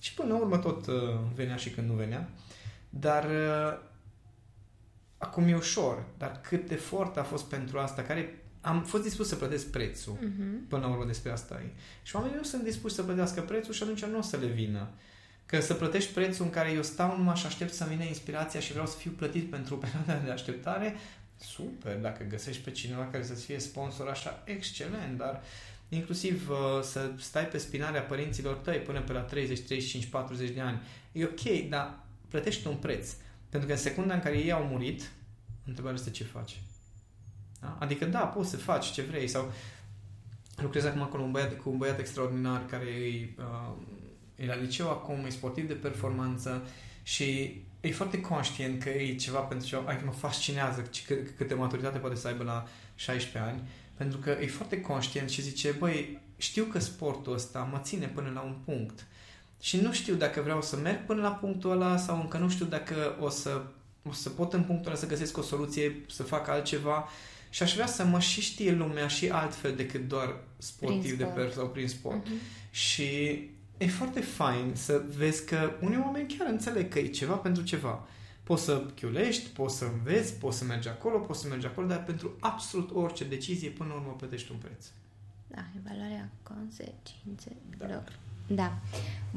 [0.00, 0.94] Și până la urmă tot uh,
[1.34, 2.28] venea și când nu venea.
[2.90, 3.78] Dar uh,
[5.26, 6.04] acum e ușor.
[6.18, 10.18] Dar cât de efort a fost pentru asta, care am fost dispus să plătesc prețul.
[10.20, 10.66] Mhm.
[10.68, 11.70] Până la urmă despre asta e.
[12.02, 14.88] Și oamenii nu sunt dispuși să plătească prețul și atunci nu o să le vină.
[15.46, 18.70] Că să plătești prețul în care eu stau numai și aștept să vină inspirația și
[18.70, 20.96] vreau să fiu plătit pentru perioada de așteptare,
[21.40, 25.42] super, dacă găsești pe cineva care să-ți fie sponsor așa, excelent, dar
[25.88, 30.60] inclusiv uh, să stai pe spinarea părinților tăi până pe la 30, 35, 40 de
[30.60, 30.80] ani,
[31.12, 33.10] e ok, dar plătești un preț.
[33.48, 35.10] Pentru că în secunda în care ei au murit,
[35.66, 36.60] întrebarea este ce faci.
[37.60, 37.76] Da?
[37.80, 39.52] Adică da, poți să faci ce vrei sau
[40.56, 43.72] lucrez acum cu un băiat, cu un băiat extraordinar care e, uh,
[44.36, 46.66] e la liceu acum, e sportiv de performanță
[47.02, 51.98] și e foarte conștient că e ceva pentru ceva, adică mă fascinează c- câte maturitate
[51.98, 56.64] poate să aibă la 16 ani, pentru că e foarte conștient și zice, băi, știu
[56.64, 59.06] că sportul ăsta mă ține până la un punct
[59.60, 62.64] și nu știu dacă vreau să merg până la punctul ăla sau încă nu știu
[62.64, 63.62] dacă o să,
[64.08, 67.08] o să pot în punctul ăla să găsesc o soluție, să fac altceva
[67.50, 71.22] și aș vrea să mă și știe lumea și altfel decât doar sportiv Prin de
[71.24, 71.34] sport.
[71.36, 72.26] per sau prin sport.
[72.26, 72.34] Mhm.
[72.70, 73.04] Și
[73.78, 78.06] e foarte fain să vezi că unii oameni chiar înțeleg că e ceva pentru ceva.
[78.42, 82.04] Poți să chiulești, poți să înveți, poți să mergi acolo, poți să mergi acolo, dar
[82.04, 84.86] pentru absolut orice decizie până la urmă plătești un preț.
[85.46, 87.58] Da, evaluarea consecințelor.
[87.78, 88.02] Da.
[88.54, 88.78] Da.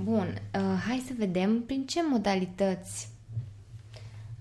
[0.04, 3.10] Bun, uh, hai să vedem prin ce modalități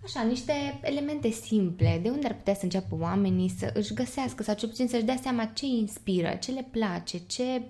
[0.05, 4.55] Așa, niște elemente simple, de unde ar putea să înceapă oamenii să își găsească sau
[4.55, 7.63] cel puțin să-și dea seama ce îi inspiră, ce le place, ce,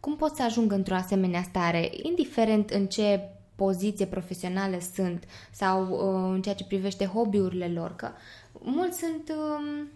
[0.00, 3.20] cum pot să ajungă într-o asemenea stare, indiferent în ce
[3.54, 8.08] poziție profesională sunt sau uh, în ceea ce privește hobby-urile lor, că
[8.52, 9.28] mulți sunt...
[9.28, 9.86] Uh,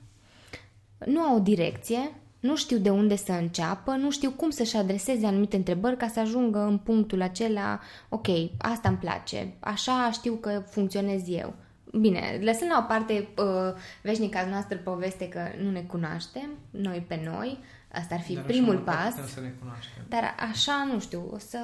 [1.06, 5.26] nu au o direcție, nu știu de unde să înceapă, nu știu cum să-și adreseze
[5.26, 8.26] anumite întrebări ca să ajungă în punctul acela, ok,
[8.58, 11.54] asta îmi place, așa știu că funcționez eu.
[12.00, 13.44] Bine, lăsând la o parte uh,
[14.02, 17.58] veșnica noastră poveste că nu ne cunoaștem, noi pe noi,
[17.92, 20.02] asta ar fi Dar primul așa măcar pas, putem să ne cunoaștem.
[20.08, 21.58] dar așa, nu știu, o să...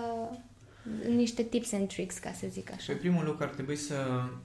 [1.09, 2.93] niște tips and tricks, ca să zic Și așa.
[2.93, 3.95] pe primul lucru ar trebui să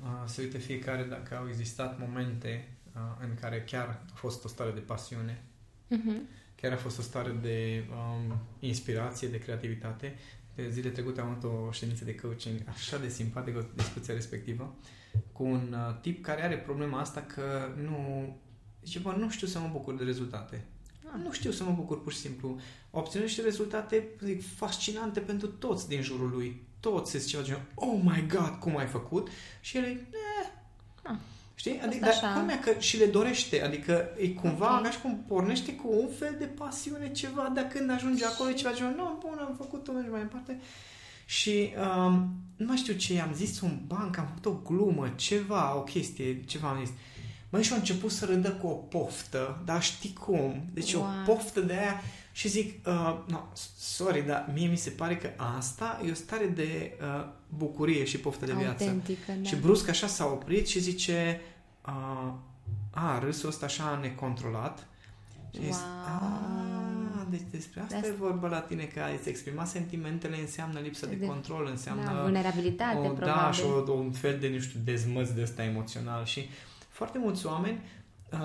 [0.03, 4.47] uh, se uite fiecare dacă au existat momente uh, în care chiar a fost o
[4.47, 5.41] stare de pasiune,
[5.87, 6.21] Mhm.
[6.61, 10.15] chiar a fost o stare de um, inspirație, de creativitate.
[10.55, 14.75] De zile trecute am avut o ședință de coaching așa de simpatică, discuția respectivă,
[15.31, 18.27] cu un uh, tip care are problema asta că nu...
[18.83, 20.65] Zice, bă, nu știu să mă bucur de rezultate.
[21.03, 21.21] Ah.
[21.23, 22.59] Nu știu să mă bucur pur și simplu.
[22.91, 26.63] Obține niște rezultate, zic, fascinante pentru toți din jurul lui.
[26.79, 29.29] Toți se ziceau, genul, oh my god, cum ai făcut?
[29.61, 29.97] Și el e, eh.
[30.11, 30.34] Ah.
[31.55, 31.71] Știi?
[31.73, 32.33] Asta Adică, dar așa.
[32.33, 33.63] culmea că și le dorește.
[33.63, 34.83] Adică e cumva Ok.
[34.83, 38.53] ca și cum pornește cu un fel de pasiune, ceva, dar când ajunge acolo e
[38.53, 40.59] ceva genul, nu, bun, am făcut-o, mergi mai departe.
[41.25, 45.75] Și um, nu mai știu ce, i-am zis un banc, am făcut o glumă, ceva,
[45.75, 46.93] o chestie, ceva am zis.
[47.49, 50.65] Măi, și a început să râdă cu o poftă, dar știi cum?
[50.73, 51.03] Deci Wow.
[51.03, 53.39] o poftă de aia și zic, uh, no,
[53.77, 57.25] sorry, dar mie mi se pare că asta e o stare de uh,
[57.57, 58.83] bucurie și poftă de viață.
[58.83, 59.47] Autentică, da.
[59.47, 61.41] Și brusc așa s-a oprit și zice,
[61.87, 62.31] uh,
[62.91, 64.87] a, râsul ăsta așa necontrolat.
[65.53, 65.71] Și wow.
[65.71, 66.29] zis, Wow.
[67.21, 71.05] a, deci despre asta De e vorba la tine, că ai exprima sentimentele înseamnă lipsă
[71.05, 73.25] de, De- control, înseamnă da, vulnerabilitate, o, probabil.
[73.25, 76.49] da, și o, un fel de, nu știu, dezmăț de ăsta emoțional și
[76.89, 77.79] foarte mulți oameni,
[78.31, 78.39] uh,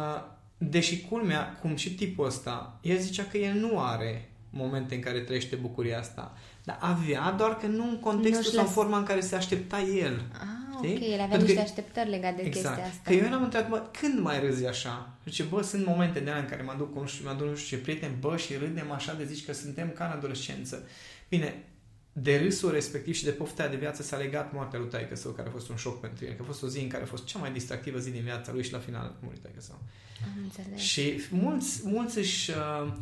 [0.58, 5.20] deși culmea, cum și tipul ăsta, el zicea că el nu are momente în care
[5.20, 8.98] trăiește bucuria asta, dar avea doar că nu în contextul Nu-și sau în las- forma
[8.98, 10.24] în care se aștepta el.
[10.32, 10.38] Ah,
[10.76, 10.94] Știi?
[10.94, 12.66] ok, el avea Pentru niște că- așteptări legate de Exact.
[12.76, 13.00] chestia asta.
[13.04, 15.10] Că eu l-am întrebat, bă, când mai râzi așa?
[15.24, 17.46] Zice, bă, sunt momente de alea în care mă duc cu nu știu, mă duc
[17.48, 20.88] nu știu ce prieteni, bă, și râdem așa de zici că suntem ca în adolescență.
[21.28, 21.64] Bine,
[22.12, 25.30] de râsul respectiv și de pofta aia de viață s-a legat moartea lui taică său,
[25.32, 27.06] care a fost un șoc pentru el, că a fost o zi în care a
[27.06, 29.78] fost cea mai distractivă zi din viața lui și la final a murit taică său.
[30.24, 30.80] Am înțeles.
[30.80, 32.92] Și mulți, mulți își, uh,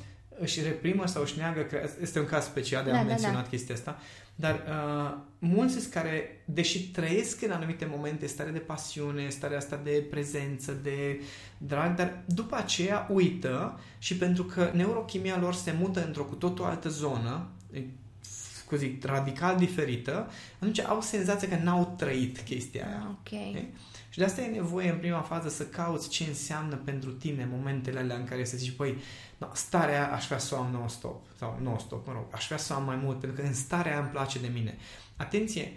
[0.41, 1.67] își reprimă sau își neagă,
[2.01, 3.49] este un caz special de Da, am da, menționat da.
[3.49, 3.99] chestia asta,
[4.35, 9.81] dar uh, mulți sunt care, deși trăiesc în anumite momente stare de pasiune, starea asta
[9.85, 11.21] de prezență, de
[11.59, 16.65] drag, dar după aceea uită și pentru că neurochimia lor se mută într-o cu totul
[16.65, 17.81] altă zonă, e,
[18.67, 22.99] cum zic, radical diferită, atunci au senzația că n-au trăit chestia aia.
[22.99, 23.57] Ah, ok.
[23.57, 23.65] Ok?
[24.09, 27.99] Și de asta e nevoie în prima fază să cauți ce înseamnă pentru tine momentele
[27.99, 28.97] alea în care să zici, băi,
[29.39, 32.59] no, starea aia aș vrea să o am non-stop, sau non-stop, mă rog, aș vrea
[32.59, 34.77] să o am mai mult, pentru că în starea aia îmi place de mine.
[35.17, 35.73] Atenție,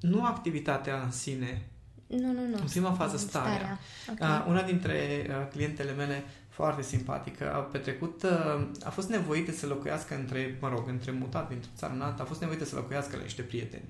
[0.00, 1.62] nu activitatea în sine,
[2.06, 2.56] Nu, nu, nu.
[2.56, 3.78] În prima fază, starea.
[4.10, 4.20] Ok.
[4.20, 9.66] Uh, una dintre uh, clientele mele foarte simpatică a petrecut, uh, a fost nevoită să
[9.66, 13.16] locuiască între, mă rog, între mutat dintr-o țară în alta, a fost nevoită să locuiască
[13.16, 13.84] la niște prieteni.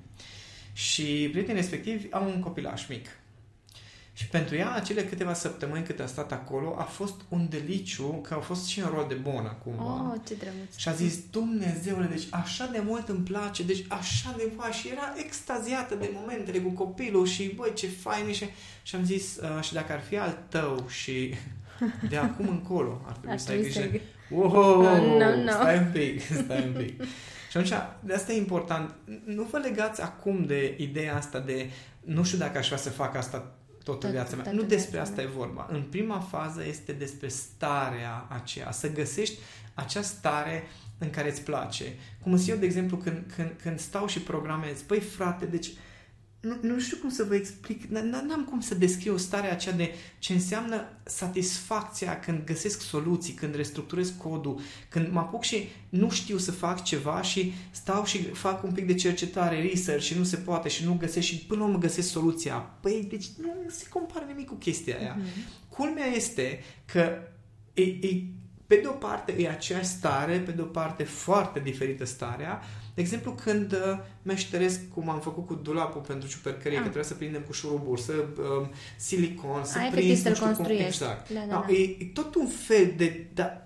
[0.73, 3.07] Și prietenii respectivi au un copilaș mic.
[4.13, 8.33] Și pentru ea, acele câteva săptămâni cât a stat acolo, a fost un deliciu, că
[8.33, 9.83] a fost și în rol de bună, cumva.
[9.83, 10.75] Oh, ce drăguț.
[10.75, 14.87] Și a zis, Dumnezeule, deci așa de mult îmi place, deci așa de fain și
[14.87, 18.45] era extaziată de momentele cu copilul și băi, ce fain e și,
[18.83, 21.33] și am zis, uh, și dacă ar fi al tău și
[22.09, 23.89] de acum încolo ar trebui Ar să ai trebui grijă.
[23.91, 24.35] să...
[24.35, 25.51] Wow, Oh, no, no.
[25.51, 27.01] stai un pic, stai un pic.
[27.49, 28.93] și atunci, de asta e important.
[29.25, 31.69] Nu vă legați acum de ideea asta de
[32.01, 33.51] nu știu dacă aș vrea să fac asta
[33.83, 34.43] toată Tot- viața mea.
[34.43, 35.67] toată Nu despre viața asta e vorba.
[35.71, 38.71] În prima fază este despre starea aceea.
[38.71, 39.39] Să găsești
[39.73, 40.63] acea stare
[40.97, 41.83] în care îți place.
[42.21, 45.71] Cum sunt eu, de exemplu, când, când, când stau și programez, băi frate, deci
[46.41, 49.75] nu, nu știu cum să vă explic, n- n- n-am cum să descriu starea aceea
[49.75, 56.09] de ce înseamnă satisfacția când găsesc soluții, când restructurez codul, când mă apuc și nu
[56.09, 60.23] știu să fac ceva și stau și fac un pic de cercetare, research și nu
[60.23, 62.55] se poate și nu găsesc și până la urmă găsesc soluția.
[62.55, 65.17] Păi, deci nu se compară nimic cu chestia aia.
[65.19, 65.27] Mhm.
[65.69, 67.17] Culmea este că
[67.73, 68.23] e, e,
[68.67, 72.61] pe de o parte e aceeași stare, pe de o parte foarte diferită starea.
[72.93, 73.79] De exemplu, când uh,
[74.21, 76.83] meșteresc, cum am făcut cu dulapul pentru ciupercărie, Ah.
[76.83, 80.33] că trebuie să prindem cu șuruburi, să um, silicon, să Ai prinzi, efectiv nu să-l
[80.33, 80.55] știu cum.
[80.55, 81.03] construiești.
[81.03, 81.29] Exact.
[81.29, 81.73] Da, da, No, da.
[81.73, 83.25] E, e tot un fel de...
[83.33, 83.65] Da,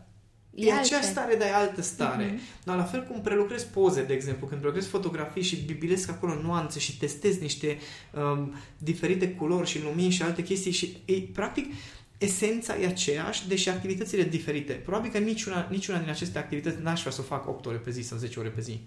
[0.58, 0.80] E, altfel.
[0.84, 2.26] aceeași stare, dar e altă stare.
[2.34, 2.42] Mhm.
[2.64, 6.80] Dar la fel cum prelucrez poze, de exemplu, când prelucrez fotografii și bibilesc acolo nuanțe
[6.80, 7.78] și testez niște
[8.14, 11.74] um, diferite culori și lumini și alte chestii și e, practic
[12.18, 14.74] esența e aceeași, deși activitățile diferite.
[14.74, 17.92] Probabil că niciuna, niciuna din aceste activități n-aș vrea să o fac 8 ore pe
[17.92, 18.80] zi sau 10 ore pe zi.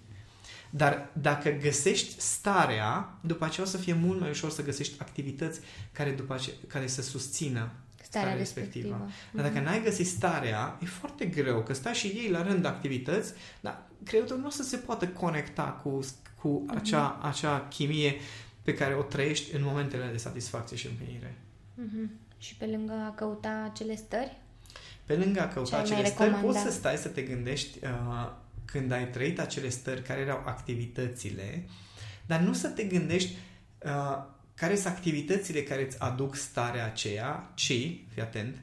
[0.69, 5.59] Dar dacă găsești starea, după aceea o să fie mult mai ușor să găsești activități
[5.91, 9.09] care, după aceea, care să susțină Starea respectivă.
[9.31, 13.33] dar dacă n-ai găsit starea, e foarte greu, că stai și ei la rând activități,
[13.59, 15.99] dar creierul tău nu o să se poată conecta cu,
[16.41, 18.15] cu acea, acea chimie
[18.61, 21.37] pe care o trăiești în momentele de satisfacție și împlinire.
[21.73, 22.11] Mhm.
[22.37, 24.37] Și pe lângă a căuta acele stări?
[25.05, 26.59] Pe lângă a Ce căuta ai mai acele stări, recomanda?
[26.59, 28.31] poți să stai să te gândești uh,
[28.71, 31.65] când ai trăit acele stări, care erau activitățile,
[32.25, 33.37] dar nu să te gândești
[33.85, 34.23] uh,
[34.55, 37.65] care sunt activitățile care îți aduc starea aceea, ci,
[38.07, 38.55] fii atent,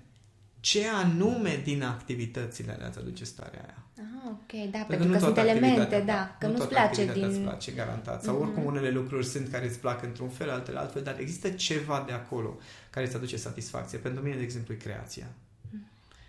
[0.61, 3.81] ce anume din activitățile alea îți aduce starea aia.
[3.99, 6.67] Ah, ok, da, Pentru pentru nu că sunt toată elemente, activitatea- da, că nu nu-ți
[6.69, 7.37] toată place activitatea din...
[7.37, 8.23] îți place, garantat.
[8.23, 8.43] Sau Mhm.
[8.43, 12.13] oricum unele lucruri sunt care îți plac într-un fel, altele altfel, dar există ceva de
[12.13, 12.59] acolo
[12.91, 13.99] care îți aduce satisfacție.
[13.99, 15.27] Pentru mine, de exemplu, e creația.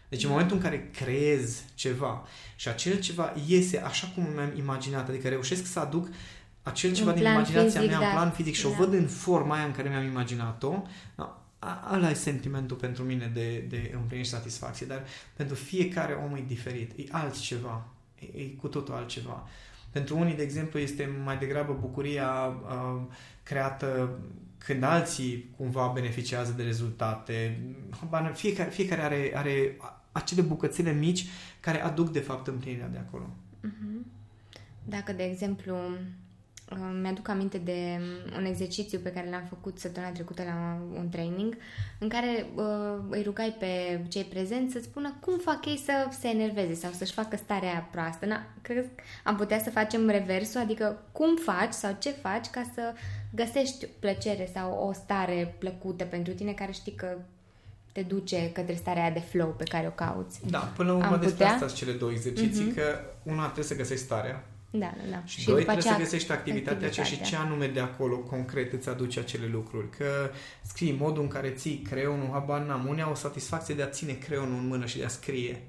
[0.09, 2.23] Deci în momentul în care creez ceva
[2.55, 6.07] și acel ceva iese așa cum mi-am imaginat, adică reușesc să aduc
[6.63, 8.19] acel ceva În din plan imaginația fizic, mea, în da.
[8.19, 8.75] plan fizic și o Da.
[8.75, 10.81] văd în forma aia în care mi-am imaginat-o,
[11.15, 15.03] da, a- ăla e sentimentul pentru mine de, de împlinire și satisfacție, dar
[15.35, 17.85] pentru fiecare om e diferit, e altceva,
[18.19, 19.47] e, e cu totul altceva.
[19.91, 22.29] Pentru unii, de exemplu, este mai degrabă bucuria
[22.63, 23.01] uh,
[23.43, 24.09] creată
[24.67, 27.59] când alții cumva beneficiază de rezultate.
[27.99, 29.77] Habar n- Fiecare, fiecare are, are
[30.11, 31.25] acele bucățele mici
[31.59, 33.29] care aduc, de fapt, împlinirea de acolo.
[33.61, 34.05] Mhm.
[34.85, 35.99] Dacă, de exemplu, uh,
[37.01, 37.99] mi-aduc aminte de
[38.37, 41.57] un exercițiu pe care l-am făcut săptămâna trecută la un training,
[41.99, 42.63] în care uh,
[43.09, 47.13] îi rugai pe cei prezenți să spună cum fac ei să se enerveze sau să-și
[47.13, 48.25] facă starea aia proastă.
[48.25, 52.61] Na, cred că am putea să facem reversul, adică cum faci sau ce faci ca
[52.73, 52.93] să
[53.35, 57.17] găsești plăcere sau o stare plăcută pentru tine care știi că
[57.91, 60.39] te duce către starea aia de flow pe care o cauți.
[60.49, 61.53] Da, până la urmă Am despre putea?
[61.53, 62.73] asta sunt cele două exerciții, Mhm.
[62.75, 65.25] că una trebuie să găsești starea Da, da, da.
[65.25, 67.49] și, doi trebuie aceea să găsești activitatea aceea și ce activitatea.
[67.51, 69.89] anume de acolo concret îți aduce acele lucruri.
[69.89, 70.29] Că
[70.61, 74.13] scrii modul în care ții creionul, habar n-am, unii au o satisfacție de a ține
[74.13, 75.61] creionul în mână și de a scrie.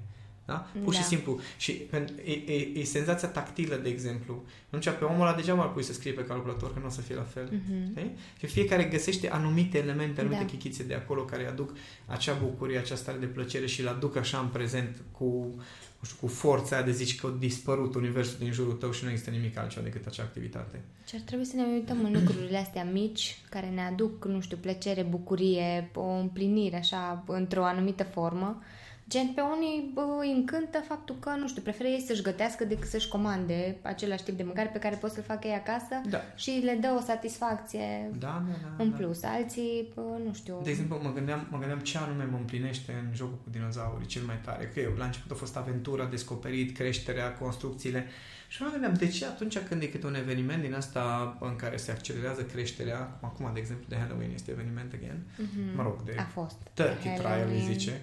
[0.45, 0.67] Da?
[0.83, 0.99] Pur Da.
[0.99, 1.39] și simplu.
[1.57, 1.81] Și
[2.25, 4.43] e, e, e senzația tactilă, de exemplu.
[4.67, 7.01] Atunci pe omul ăla degeaba ar pui să scrie pe calculator, că nu o să
[7.01, 7.49] fie la fel.
[7.51, 7.89] Mhm.
[7.89, 8.11] Okay?
[8.39, 10.49] Și fiecare găsește anumite elemente, anumite Da.
[10.49, 11.73] chichițe de acolo care aduc
[12.05, 15.55] acea bucurie, acea stare de plăcere și le aduc așa în prezent cu,
[15.99, 19.03] nu știu, cu forța aia de zici că a dispărut universul din jurul tău și
[19.03, 20.81] nu există nimic altceva decât acea activitate.
[21.07, 24.57] Și ar trebui să ne uităm în lucrurile astea mici care ne aduc, nu știu,
[24.57, 28.61] plăcere, bucurie, o împlinire așa într-o anumită formă.
[29.09, 32.89] Gen, pe unii bă, îi încântă faptul că, nu știu, preferă ei să-și gătească decât
[32.89, 36.17] să-și comande același tip de mâncare pe care pot să-l facă ei acasă Da.
[36.35, 38.83] și le dă o satisfacție Da, da, da.
[38.83, 38.95] în da.
[38.97, 39.23] plus.
[39.23, 40.59] Alții, bă, nu știu...
[40.63, 44.21] De exemplu, mă gândeam, mă gândeam ce anume mă împlinește în jocul cu dinozaurii cel
[44.23, 44.65] mai tare.
[44.73, 48.05] Că eu, la început a fost aventura, descoperit, creșterea, construcțiile.
[48.47, 51.77] Și mă gândeam, de ce atunci când e câte un eveniment din asta în care
[51.77, 55.75] se accelerează creșterea, cum acum, de exemplu, de Halloween este eveniment again, Mhm.
[55.75, 56.55] mă rog, de A fost.
[56.73, 58.01] turkey trial, îi Halloween.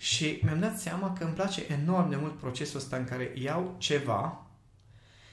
[0.00, 0.14] Zice.
[0.14, 3.74] Și mi-am dat seama că îmi place enorm de mult procesul ăsta în care iau
[3.78, 4.46] ceva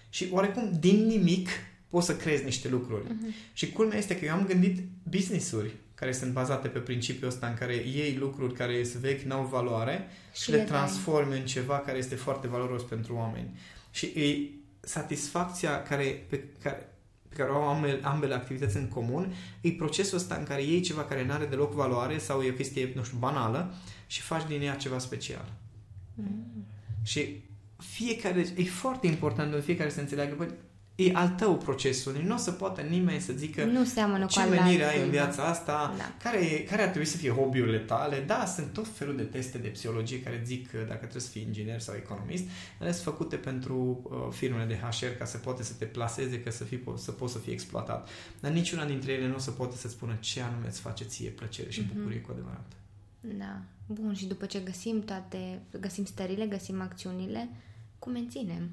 [0.09, 1.49] și oarecum din nimic
[1.89, 3.03] poți să creezi niște lucruri.
[3.07, 3.33] Mhm.
[3.53, 7.53] Și culmea este că eu am gândit business-uri care sunt bazate pe principiul ăsta în
[7.53, 10.71] care iei lucruri care sunt vechi, n-au valoare și, le, le dai.
[10.71, 13.59] transformi în ceva care este foarte valoros pentru oameni.
[13.91, 14.49] Și e
[14.79, 16.92] satisfacția care, pe, care,
[17.33, 20.81] pe care o au ambele, ambele activități în comun, e procesul ăsta în care iei
[20.81, 23.73] ceva care nu are deloc valoare sau e o chestie, nu știu, banală
[24.07, 25.53] și faci din ea ceva special.
[26.13, 26.65] Mm.
[27.03, 27.43] Și
[27.77, 30.47] fiecare, e foarte important de fiecare să înțeleagă, bă,
[30.95, 34.39] e al tău procesul, nu o să poată nimeni să zică Nu seamănă cu ce
[34.39, 35.23] al menire ai în altcuiva.
[35.23, 36.13] viața asta, Da.
[36.23, 38.23] care, e- care ar trebui să fie hobby-urile tale.
[38.27, 41.41] Da, sunt tot felul de teste de psihologie care zic că dacă trebuie să fii
[41.41, 42.43] inginer sau economist,
[42.81, 46.49] ele sunt făcute pentru uh, firmele de HR ca să poate să te plaseze, ca
[46.49, 48.09] să, fii, să poți să fii exploatat.
[48.39, 51.29] Dar niciuna dintre ele nu o să poate să-ți spună ce anume îți face ție
[51.29, 51.93] plăcere și Mhm.
[51.97, 52.71] bucurie cu adevărat.
[53.37, 53.61] Da.
[53.85, 57.49] Bun, și după ce găsim toate, găsim stările, găsim acțiunile,
[57.99, 58.69] cum menținem?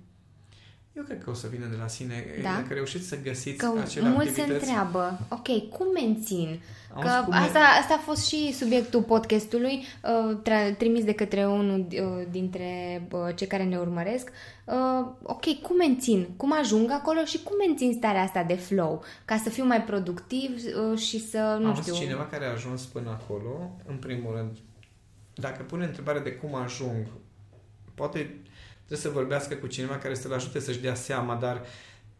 [1.00, 2.24] Eu cred că o să vină de la sine.
[2.42, 2.52] Da?
[2.54, 4.68] Dacă reușiți să găsiți Că acele mulți se activități...
[4.68, 6.60] întreabă, ok, cum mențin?
[6.94, 11.12] Auzi, Că cum e- asta, asta a fost și subiectul podcastului, uh, tra- trimis de
[11.12, 14.30] către unul uh, dintre uh, cei care ne urmăresc.
[14.64, 16.28] Uh, ok, cum mențin?
[16.36, 19.02] Cum ajung acolo și cum mențin starea asta de flow?
[19.24, 20.50] Ca să fiu mai productiv
[20.90, 21.94] uh, și să, nu Auzi, știu...
[21.94, 24.56] cineva care a ajuns până acolo, în primul rând,
[25.34, 27.06] dacă pune întrebarea de cum ajung,
[27.94, 28.40] poate
[28.90, 31.62] trebuie să vorbească cu cineva care să-l ajute să-și dea seama, dar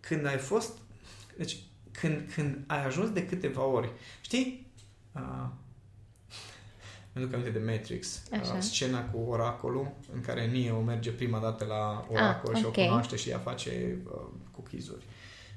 [0.01, 0.79] când ai fost,
[1.37, 1.57] deci
[1.91, 3.91] când, când ai ajuns de câteva ori,
[4.21, 4.67] știi?
[5.15, 5.47] Uh,
[7.15, 8.53] mi duc aminte de Matrix, Așa.
[8.55, 12.77] uh, scena cu oracolul, în care Neo merge prima dată la oracol Ah, și ok.
[12.77, 15.05] o cunoaște și ea face uh, cookies-uri.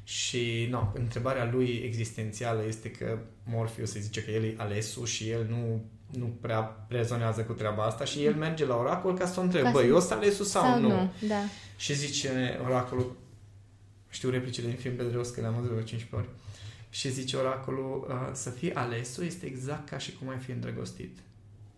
[0.03, 5.29] Și, no, întrebarea lui existențială este că Morpheus îi zice că el e alesul și
[5.29, 5.85] el nu,
[6.17, 9.65] nu prea rezonează cu treaba asta și el merge la oracol ca să o întrebe,
[9.65, 10.87] Ca băi, să- eu sunt alesul sau, sau nu?
[10.87, 11.11] nu?
[11.27, 11.39] Da.
[11.77, 13.15] Și zice oracolul,
[14.09, 16.37] știu replicile din film pe de rost, că le-am văzut vreo 15 ori,
[16.89, 21.17] și zice oracolul, uh, să fii alesul este exact ca și cum ai fi îndrăgostit.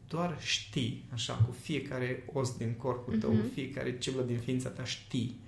[0.07, 3.41] Doar știi, așa, cu fiecare os din corpul tău, Mhm.
[3.41, 5.39] cu fiecare celulă din ființa ta știi.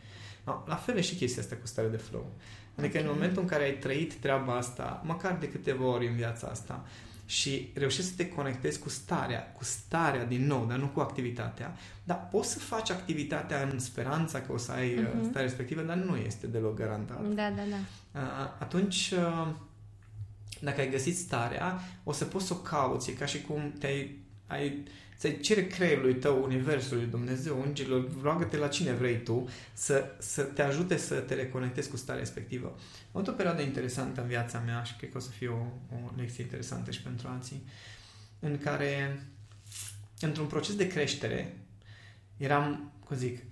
[0.46, 2.32] No, la fel e și chestia asta cu stare de flow.
[2.78, 3.04] Adică Ok.
[3.04, 6.86] în momentul în care ai trăit treaba asta, măcar de câteva ori în viața asta,
[7.30, 11.76] și reușești să te conectezi cu starea, cu starea din nou, dar nu cu activitatea.
[12.04, 15.24] Dar poți să faci activitatea în speranța că o să ai uh Mhm.
[15.24, 17.22] starea respectivă, dar nu este deloc garantat.
[17.22, 18.20] Da, da, da.
[18.22, 19.48] Uh, Atunci, uh,
[20.62, 24.20] dacă ai găsit starea, o să poți să o cauți, e ca și cum te-ai
[24.48, 24.84] ai,
[25.18, 30.62] să cere creierului tău, universului, Dumnezeu, îngerilor, roagă-te la cine vrei tu să, să te
[30.62, 32.68] ajute să te reconectezi cu starea respectivă.
[32.68, 32.78] Am
[33.12, 35.62] avut o perioadă interesantă în viața mea și cred că o să fie o,
[35.92, 37.64] o lecție interesantă și pentru alții,
[38.40, 39.24] în care,
[40.20, 41.58] într-un proces de creștere,
[42.38, 43.44] eram, cum zic,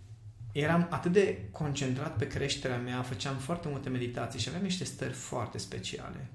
[0.51, 5.13] eram atât de concentrat pe creșterea mea, făceam foarte multe meditații și aveam niște stări
[5.13, 6.29] foarte speciale,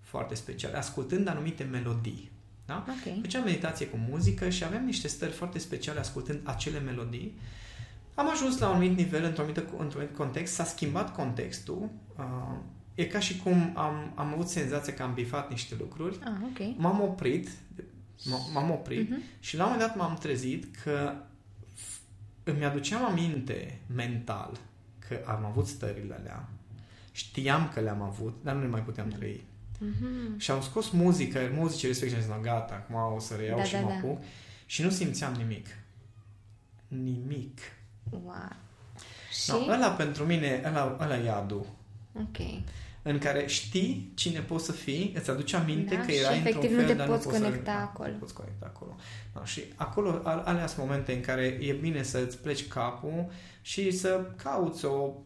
[0.00, 2.30] foarte speciale, ascultând anumite melodii.
[2.70, 2.84] Da?
[2.88, 3.20] Ok.
[3.20, 7.34] Făceam meditație cu muzică și aveam niște stări foarte speciale ascultând acele melodii.
[8.14, 11.88] Am ajuns la un anumit nivel, într-un anumit, într-un anumit context, s-a schimbat contextul.
[12.18, 12.24] Uh,
[12.94, 16.18] e ca și cum am, am avut senzația că am bifat niște lucruri.
[16.24, 16.76] Ah, ok.
[16.76, 19.20] M-am oprit, m- m-am oprit Mhm.
[19.40, 21.12] și la un moment dat m-am trezit că
[21.76, 22.00] f-
[22.44, 24.56] îmi aduceam aminte mental
[25.08, 26.48] că am avut stările alea.
[27.12, 29.44] Știam că le-am avut, dar nu le mai puteam trăi.
[29.80, 30.38] Mhm.
[30.38, 33.56] Și am scos muzică, muzice respectiv și am zis, "No, gata, acum o să reiau
[33.58, 33.94] Da, și da, mă da.
[33.94, 34.18] apuc.
[34.66, 35.66] Și nu simțeam nimic.
[36.88, 37.58] Nimic.
[38.10, 38.52] Wow.
[39.42, 39.50] Și?
[39.50, 41.66] No, ăla pentru mine, ăla, ăla e iadul.
[42.20, 42.38] Ok.
[43.02, 46.54] în care știi cine poți să fii, îți aduce aminte Da, că și erai efectiv
[46.62, 48.08] într-un nu fel, te dar poți nu poți conecta să, da, acolo.
[48.10, 48.96] Nu poți conecta acolo.
[49.34, 53.30] Da, și acolo, al- alea sunt momente în care e bine să îți pleci capul
[53.60, 55.24] și să cauți o, nu știu,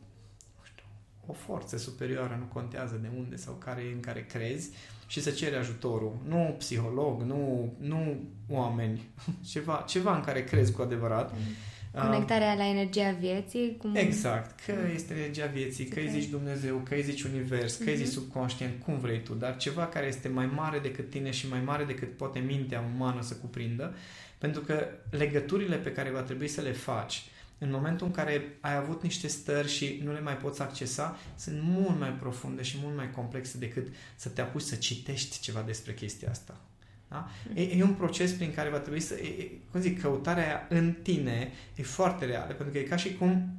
[1.26, 4.70] o forță superioară, nu contează de unde sau care e în care crezi,
[5.06, 6.16] și să ceri ajutorul.
[6.28, 8.16] Nu psiholog, nu, nu
[8.48, 9.00] oameni,
[9.52, 11.30] ceva, ceva în care crezi cu adevărat.
[11.30, 13.76] Uh, Conectarea la energia vieții.
[13.78, 13.94] Cum...
[13.94, 16.20] Exact, că este energia vieții, că îi Super.
[16.20, 18.14] zici Dumnezeu, că îi zici univers, că îi zici Mhm.
[18.14, 21.84] subconștient, cum vrei tu, dar ceva care este mai mare decât tine și mai mare
[21.84, 23.94] decât poate mintea umană să cuprindă,
[24.38, 27.22] pentru că legăturile pe care va trebui să le faci
[27.58, 31.60] în momentul în care ai avut niște stări și nu le mai poți accesa, sunt
[31.62, 35.94] mult mai profunde și mult mai complexe decât să te apuci să citești ceva despre
[35.94, 36.60] chestia asta.
[37.08, 37.28] Da?
[37.54, 39.14] E, e un proces prin care va trebui să...
[39.14, 42.96] E, e, cum zic, căutarea aia în tine e foarte reală, pentru că e ca
[42.96, 43.56] și cum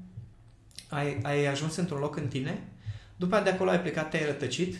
[0.89, 2.63] ai, ai ajuns într-un loc în tine,
[3.15, 4.77] după aceea de acolo ai plecat, te-ai rătăcit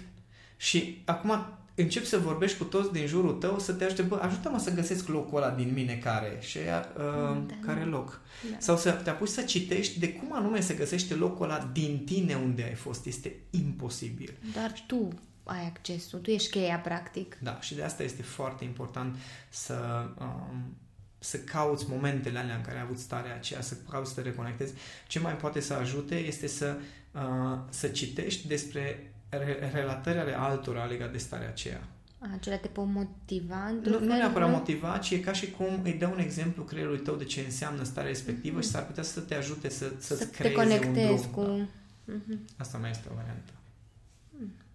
[0.57, 4.59] și acum începi să vorbești cu toți din jurul tău să te ajute, bă, ajută-mă
[4.59, 7.85] să găsesc locul ăla din mine care și aia, uh, Da, care da.
[7.85, 8.21] loc.
[8.51, 8.55] Da.
[8.59, 12.35] Sau să te apuci să citești de cum anume se găsește locul ăla din tine
[12.35, 13.05] unde ai fost.
[13.05, 14.33] Este imposibil.
[14.53, 15.09] Doar tu
[15.43, 17.37] ai accesul, tu ești cheia, practic.
[17.41, 19.15] Da, și de asta este foarte important
[19.49, 20.77] să, um,
[21.19, 24.73] să cauți momentele alea în care ai avut starea aceea, să cauți să te reconectezi.
[25.07, 26.77] Ce mai poate să ajute este să,
[27.11, 31.81] uh, să citești despre re- relatări ale altora legate de starea aceea.
[32.33, 35.79] Acelea te pot motiva într-un Nu, fel, nu neapărat motiva, ci e ca și cum
[35.83, 39.19] îi dă un exemplu creierului tău de ce înseamnă starea respectivă și s-ar putea să
[39.19, 41.33] te ajute să, să-ți să te creeze un conectezi drum.
[41.33, 41.41] cu...
[42.05, 42.13] Da.
[42.13, 42.39] Mhm.
[42.57, 43.51] Asta mai este o variantă.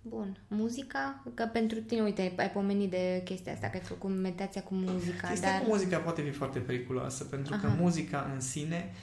[0.02, 0.36] Bun.
[0.48, 1.22] Muzica?
[1.34, 4.74] Că pentru tine, uite, ai- ai pomenit de chestia asta, că ai făcut meditația cu
[4.74, 5.61] muzica, Chestia dar...
[5.61, 7.76] cu muzica poate fi foarte periculoasă, pentru că Aha.
[7.80, 8.96] muzica în sine, uh,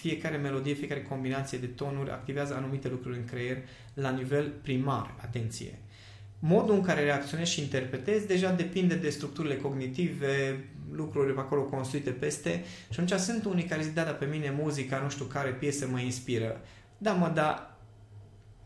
[0.00, 3.58] fiecare melodie, fiecare combinație de tonuri activează anumite lucruri în creier
[3.94, 5.78] la nivel primar, atenție.
[6.38, 12.10] Modul în care reacționezi și interpretezi deja depinde de structurile cognitive, lucruri pe acolo construite
[12.10, 15.50] peste și atunci sunt unii care zic, da, dar pe mine muzica, nu știu care
[15.50, 16.60] piesă mă inspiră.
[16.98, 17.76] Da, mă, dar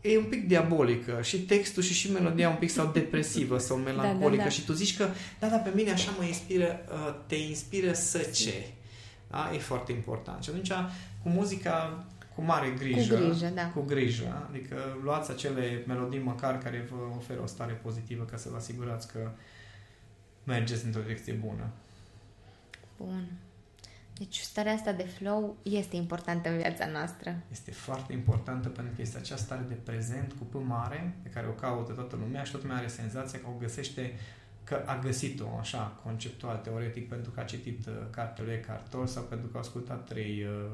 [0.01, 4.37] e un pic diabolică și textul și și melodia un pic sau depresivă sau melancolică
[4.37, 4.49] da, da.
[4.49, 5.07] și tu zici că
[5.39, 8.73] da, dar pe mine așa mă inspiră, uh, te inspiră să ce?
[9.29, 9.51] Da?
[9.53, 10.43] E foarte important.
[10.43, 10.71] Și atunci
[11.23, 12.05] cu muzica
[12.35, 13.69] cu mare grijă, Cu grijă, da.
[13.69, 18.49] cu grijă, adică luați acele melodii măcar care vă oferă o stare pozitivă ca să
[18.49, 19.31] vă asigurați că
[20.43, 21.69] mergeți într-o direcție bună.
[22.97, 23.27] Bun.
[24.17, 27.35] Deci starea asta de flow este importantă în viața noastră.
[27.51, 31.47] Este foarte importantă pentru că este acea stare de prezent cu P mare pe care
[31.47, 34.13] o caută toată lumea și toată lumea are senzația că o găsește
[34.69, 39.05] că a găsit-o așa, conceptual, teoretic, pentru că a citit uh, cartea lui Eckhart Tolle
[39.05, 40.71] sau pentru că a ascultat trei uh,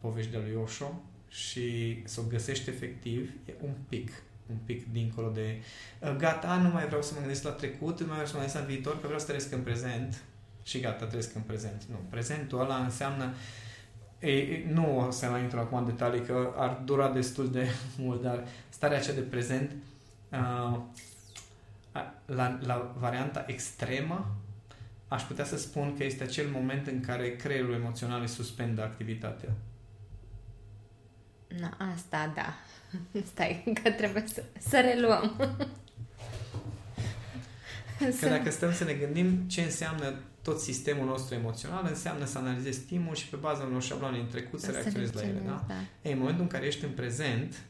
[0.00, 4.10] povești de lui Osho și să o găsești efectiv e un pic
[4.50, 5.62] un pic dincolo de
[6.00, 8.38] uh, gata, nu mai vreau să mă gândesc la trecut, nu mai vreau să mă
[8.38, 10.22] gândesc la viitor, că vreau să trăiesc în prezent
[10.62, 11.84] și gata, trăiesc în prezent.
[11.90, 13.34] Nu, prezentul ăla înseamnă
[14.18, 17.66] e, e, nu o să mai intru acum în detalii că ar dura destul de
[18.02, 19.70] mult, dar starea aceea de prezent
[20.32, 20.90] uh, a-
[22.26, 24.36] la, la varianta extremă
[25.08, 29.48] aș putea să spun că este acel moment în care creierul emoțional își suspendă activitatea.
[31.60, 32.54] Na, asta, da.
[33.32, 35.36] Stai, că trebuie să, să reluăm.
[38.20, 42.78] Că dacă stăm să ne gândim ce înseamnă tot sistemul nostru emoțional, înseamnă să analizezi
[42.78, 45.42] stimul și pe baza unor șabloane în trecut să reacționezi la ele.
[45.46, 45.64] Da?
[45.68, 45.74] da.
[46.02, 47.62] Ei, în momentul în care ești în prezent,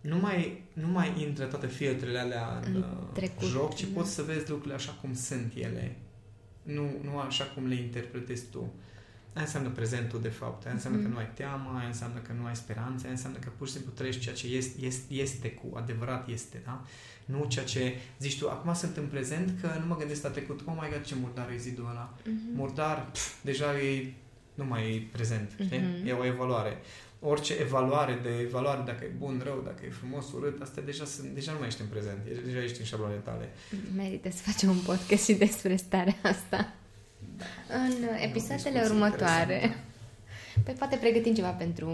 [0.00, 3.88] nu mai, nu mai intră toate filtrele alea în, În uh, trecut, joc, ci da.
[3.94, 5.96] poți să vezi lucrurile așa cum sunt ele.
[6.62, 8.72] Nu, nu așa cum le interpretezi tu.
[9.32, 10.64] Aia înseamnă prezentul, de fapt.
[10.64, 11.06] Aia înseamnă Mhm.
[11.08, 13.72] că nu ai teamă, aia înseamnă că nu ai speranță, aia înseamnă că pur și
[13.72, 16.84] simplu trăiești ceea ce este, este, este cu adevărat este, da?
[17.24, 20.60] Nu ceea ce zici tu, acum sunt în prezent că nu mă gândesc la trecut.
[20.64, 22.14] Oh my god, ce murdar e zidul ăla.
[22.24, 22.38] Mhm.
[22.54, 24.12] Murdar, pf, deja e,
[24.54, 25.78] nu mai e prezent, știi?
[25.78, 26.06] Mhm.
[26.06, 26.76] E o evaluare.
[27.20, 31.28] Orice evaluare de evaluare, dacă e bun, rău, dacă e frumos, urât, astea deja, sunt,
[31.28, 33.48] deja nu mai ești în prezent, e- deja ești în șabloanele tale.
[33.96, 36.74] Merită să facem un podcast și despre starea asta.
[37.68, 37.92] În
[38.22, 39.54] episoadele discuție următoare.
[39.54, 39.86] interesantă.
[40.64, 41.90] Păi poate pregătim ceva pentru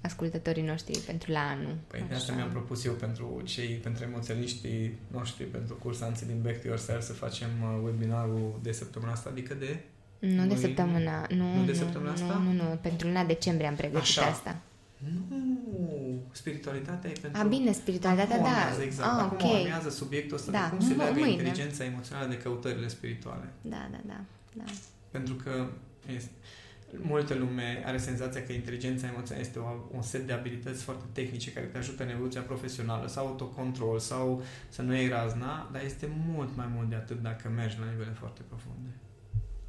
[0.00, 1.76] ascultătorii noștri, pentru la anul.
[1.86, 2.40] Păi de asta Așa.
[2.40, 7.12] mi-am propus eu pentru cei, pentru emoționiștii noștri, pentru cursanții din Back to Yourself să
[7.12, 9.78] facem uh, webinarul de săptămâna asta, adică de...
[10.18, 12.42] Nu de Noi- săptămâna, nu, nu de săptămâna asta?
[12.44, 14.22] Nu, nu, nu, pentru luna decembrie am pregătit Așa.
[14.22, 14.56] asta.
[14.98, 15.36] Nu,
[16.32, 17.40] spiritualitatea e pentru...
[17.40, 18.56] A, bine, spiritualitatea, Acum da.
[18.58, 19.08] urmează, exact.
[19.18, 19.60] Ah, Acum ok.
[19.60, 21.30] urmează subiectul ăsta Da, de cum se mă- leagă mâine.
[21.32, 23.44] inteligența emoțională de căutările spirituale.
[23.60, 24.20] Da, da, da.
[24.52, 24.64] da.
[25.10, 25.66] Pentru că
[26.14, 26.30] este,
[26.96, 29.66] multă lume are senzația că inteligența emoțională este o,
[29.96, 34.42] un set de abilități foarte tehnice care te ajută în evoluția profesională sau autocontrol sau
[34.68, 38.16] să nu iei razna, dar este mult mai mult de atât dacă mergi la nivele
[38.18, 38.88] foarte profunde.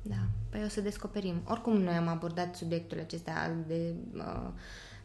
[0.02, 0.16] Da,
[0.50, 1.42] păi o să descoperim.
[1.48, 4.50] Oricum noi am abordat subiectul acesta de, uh,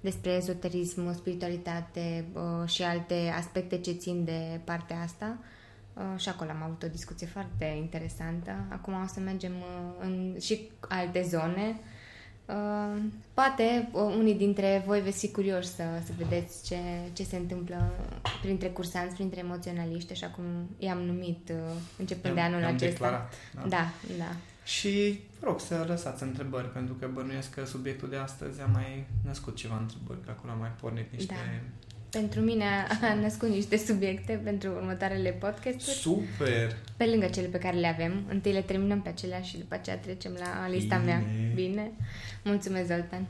[0.01, 5.38] despre ezoterism, spiritualitate uh, și alte aspecte ce țin de partea asta.
[5.95, 8.64] Uh, și acolo am avut o discuție foarte interesantă.
[8.68, 11.80] Acum o să mergem uh, în și alte zone.
[12.47, 13.03] Uh,
[13.34, 16.76] poate uh, unii dintre voi veți fi curioși să, să vedeți ce,
[17.12, 17.92] ce se întâmplă
[18.42, 20.45] printre cursanți, printre emoționaliști, așa cum
[20.78, 21.57] i-am numit uh,
[21.99, 22.86] începând I-am, de anul acesta.
[22.86, 23.68] Declarat, da.
[23.68, 24.36] da, da.
[24.64, 29.06] Și vă rog să lăsați întrebări, pentru că bănuiesc că subiectul de astăzi a mai
[29.24, 31.34] născut ceva întrebări, că acolo am mai pornit niște...
[31.34, 31.60] Da.
[32.18, 32.64] Pentru mine
[33.02, 35.96] a născut niște subiecte pentru următoarele podcasturi.
[35.96, 36.76] Super!
[36.96, 38.24] Pe lângă cele pe care le avem.
[38.28, 41.12] Întâi le terminăm pe acelea și după aceea trecem la lista Bine.
[41.12, 41.24] mea.
[41.54, 41.90] Bine?
[42.42, 43.26] Mulțumesc, Zoltan!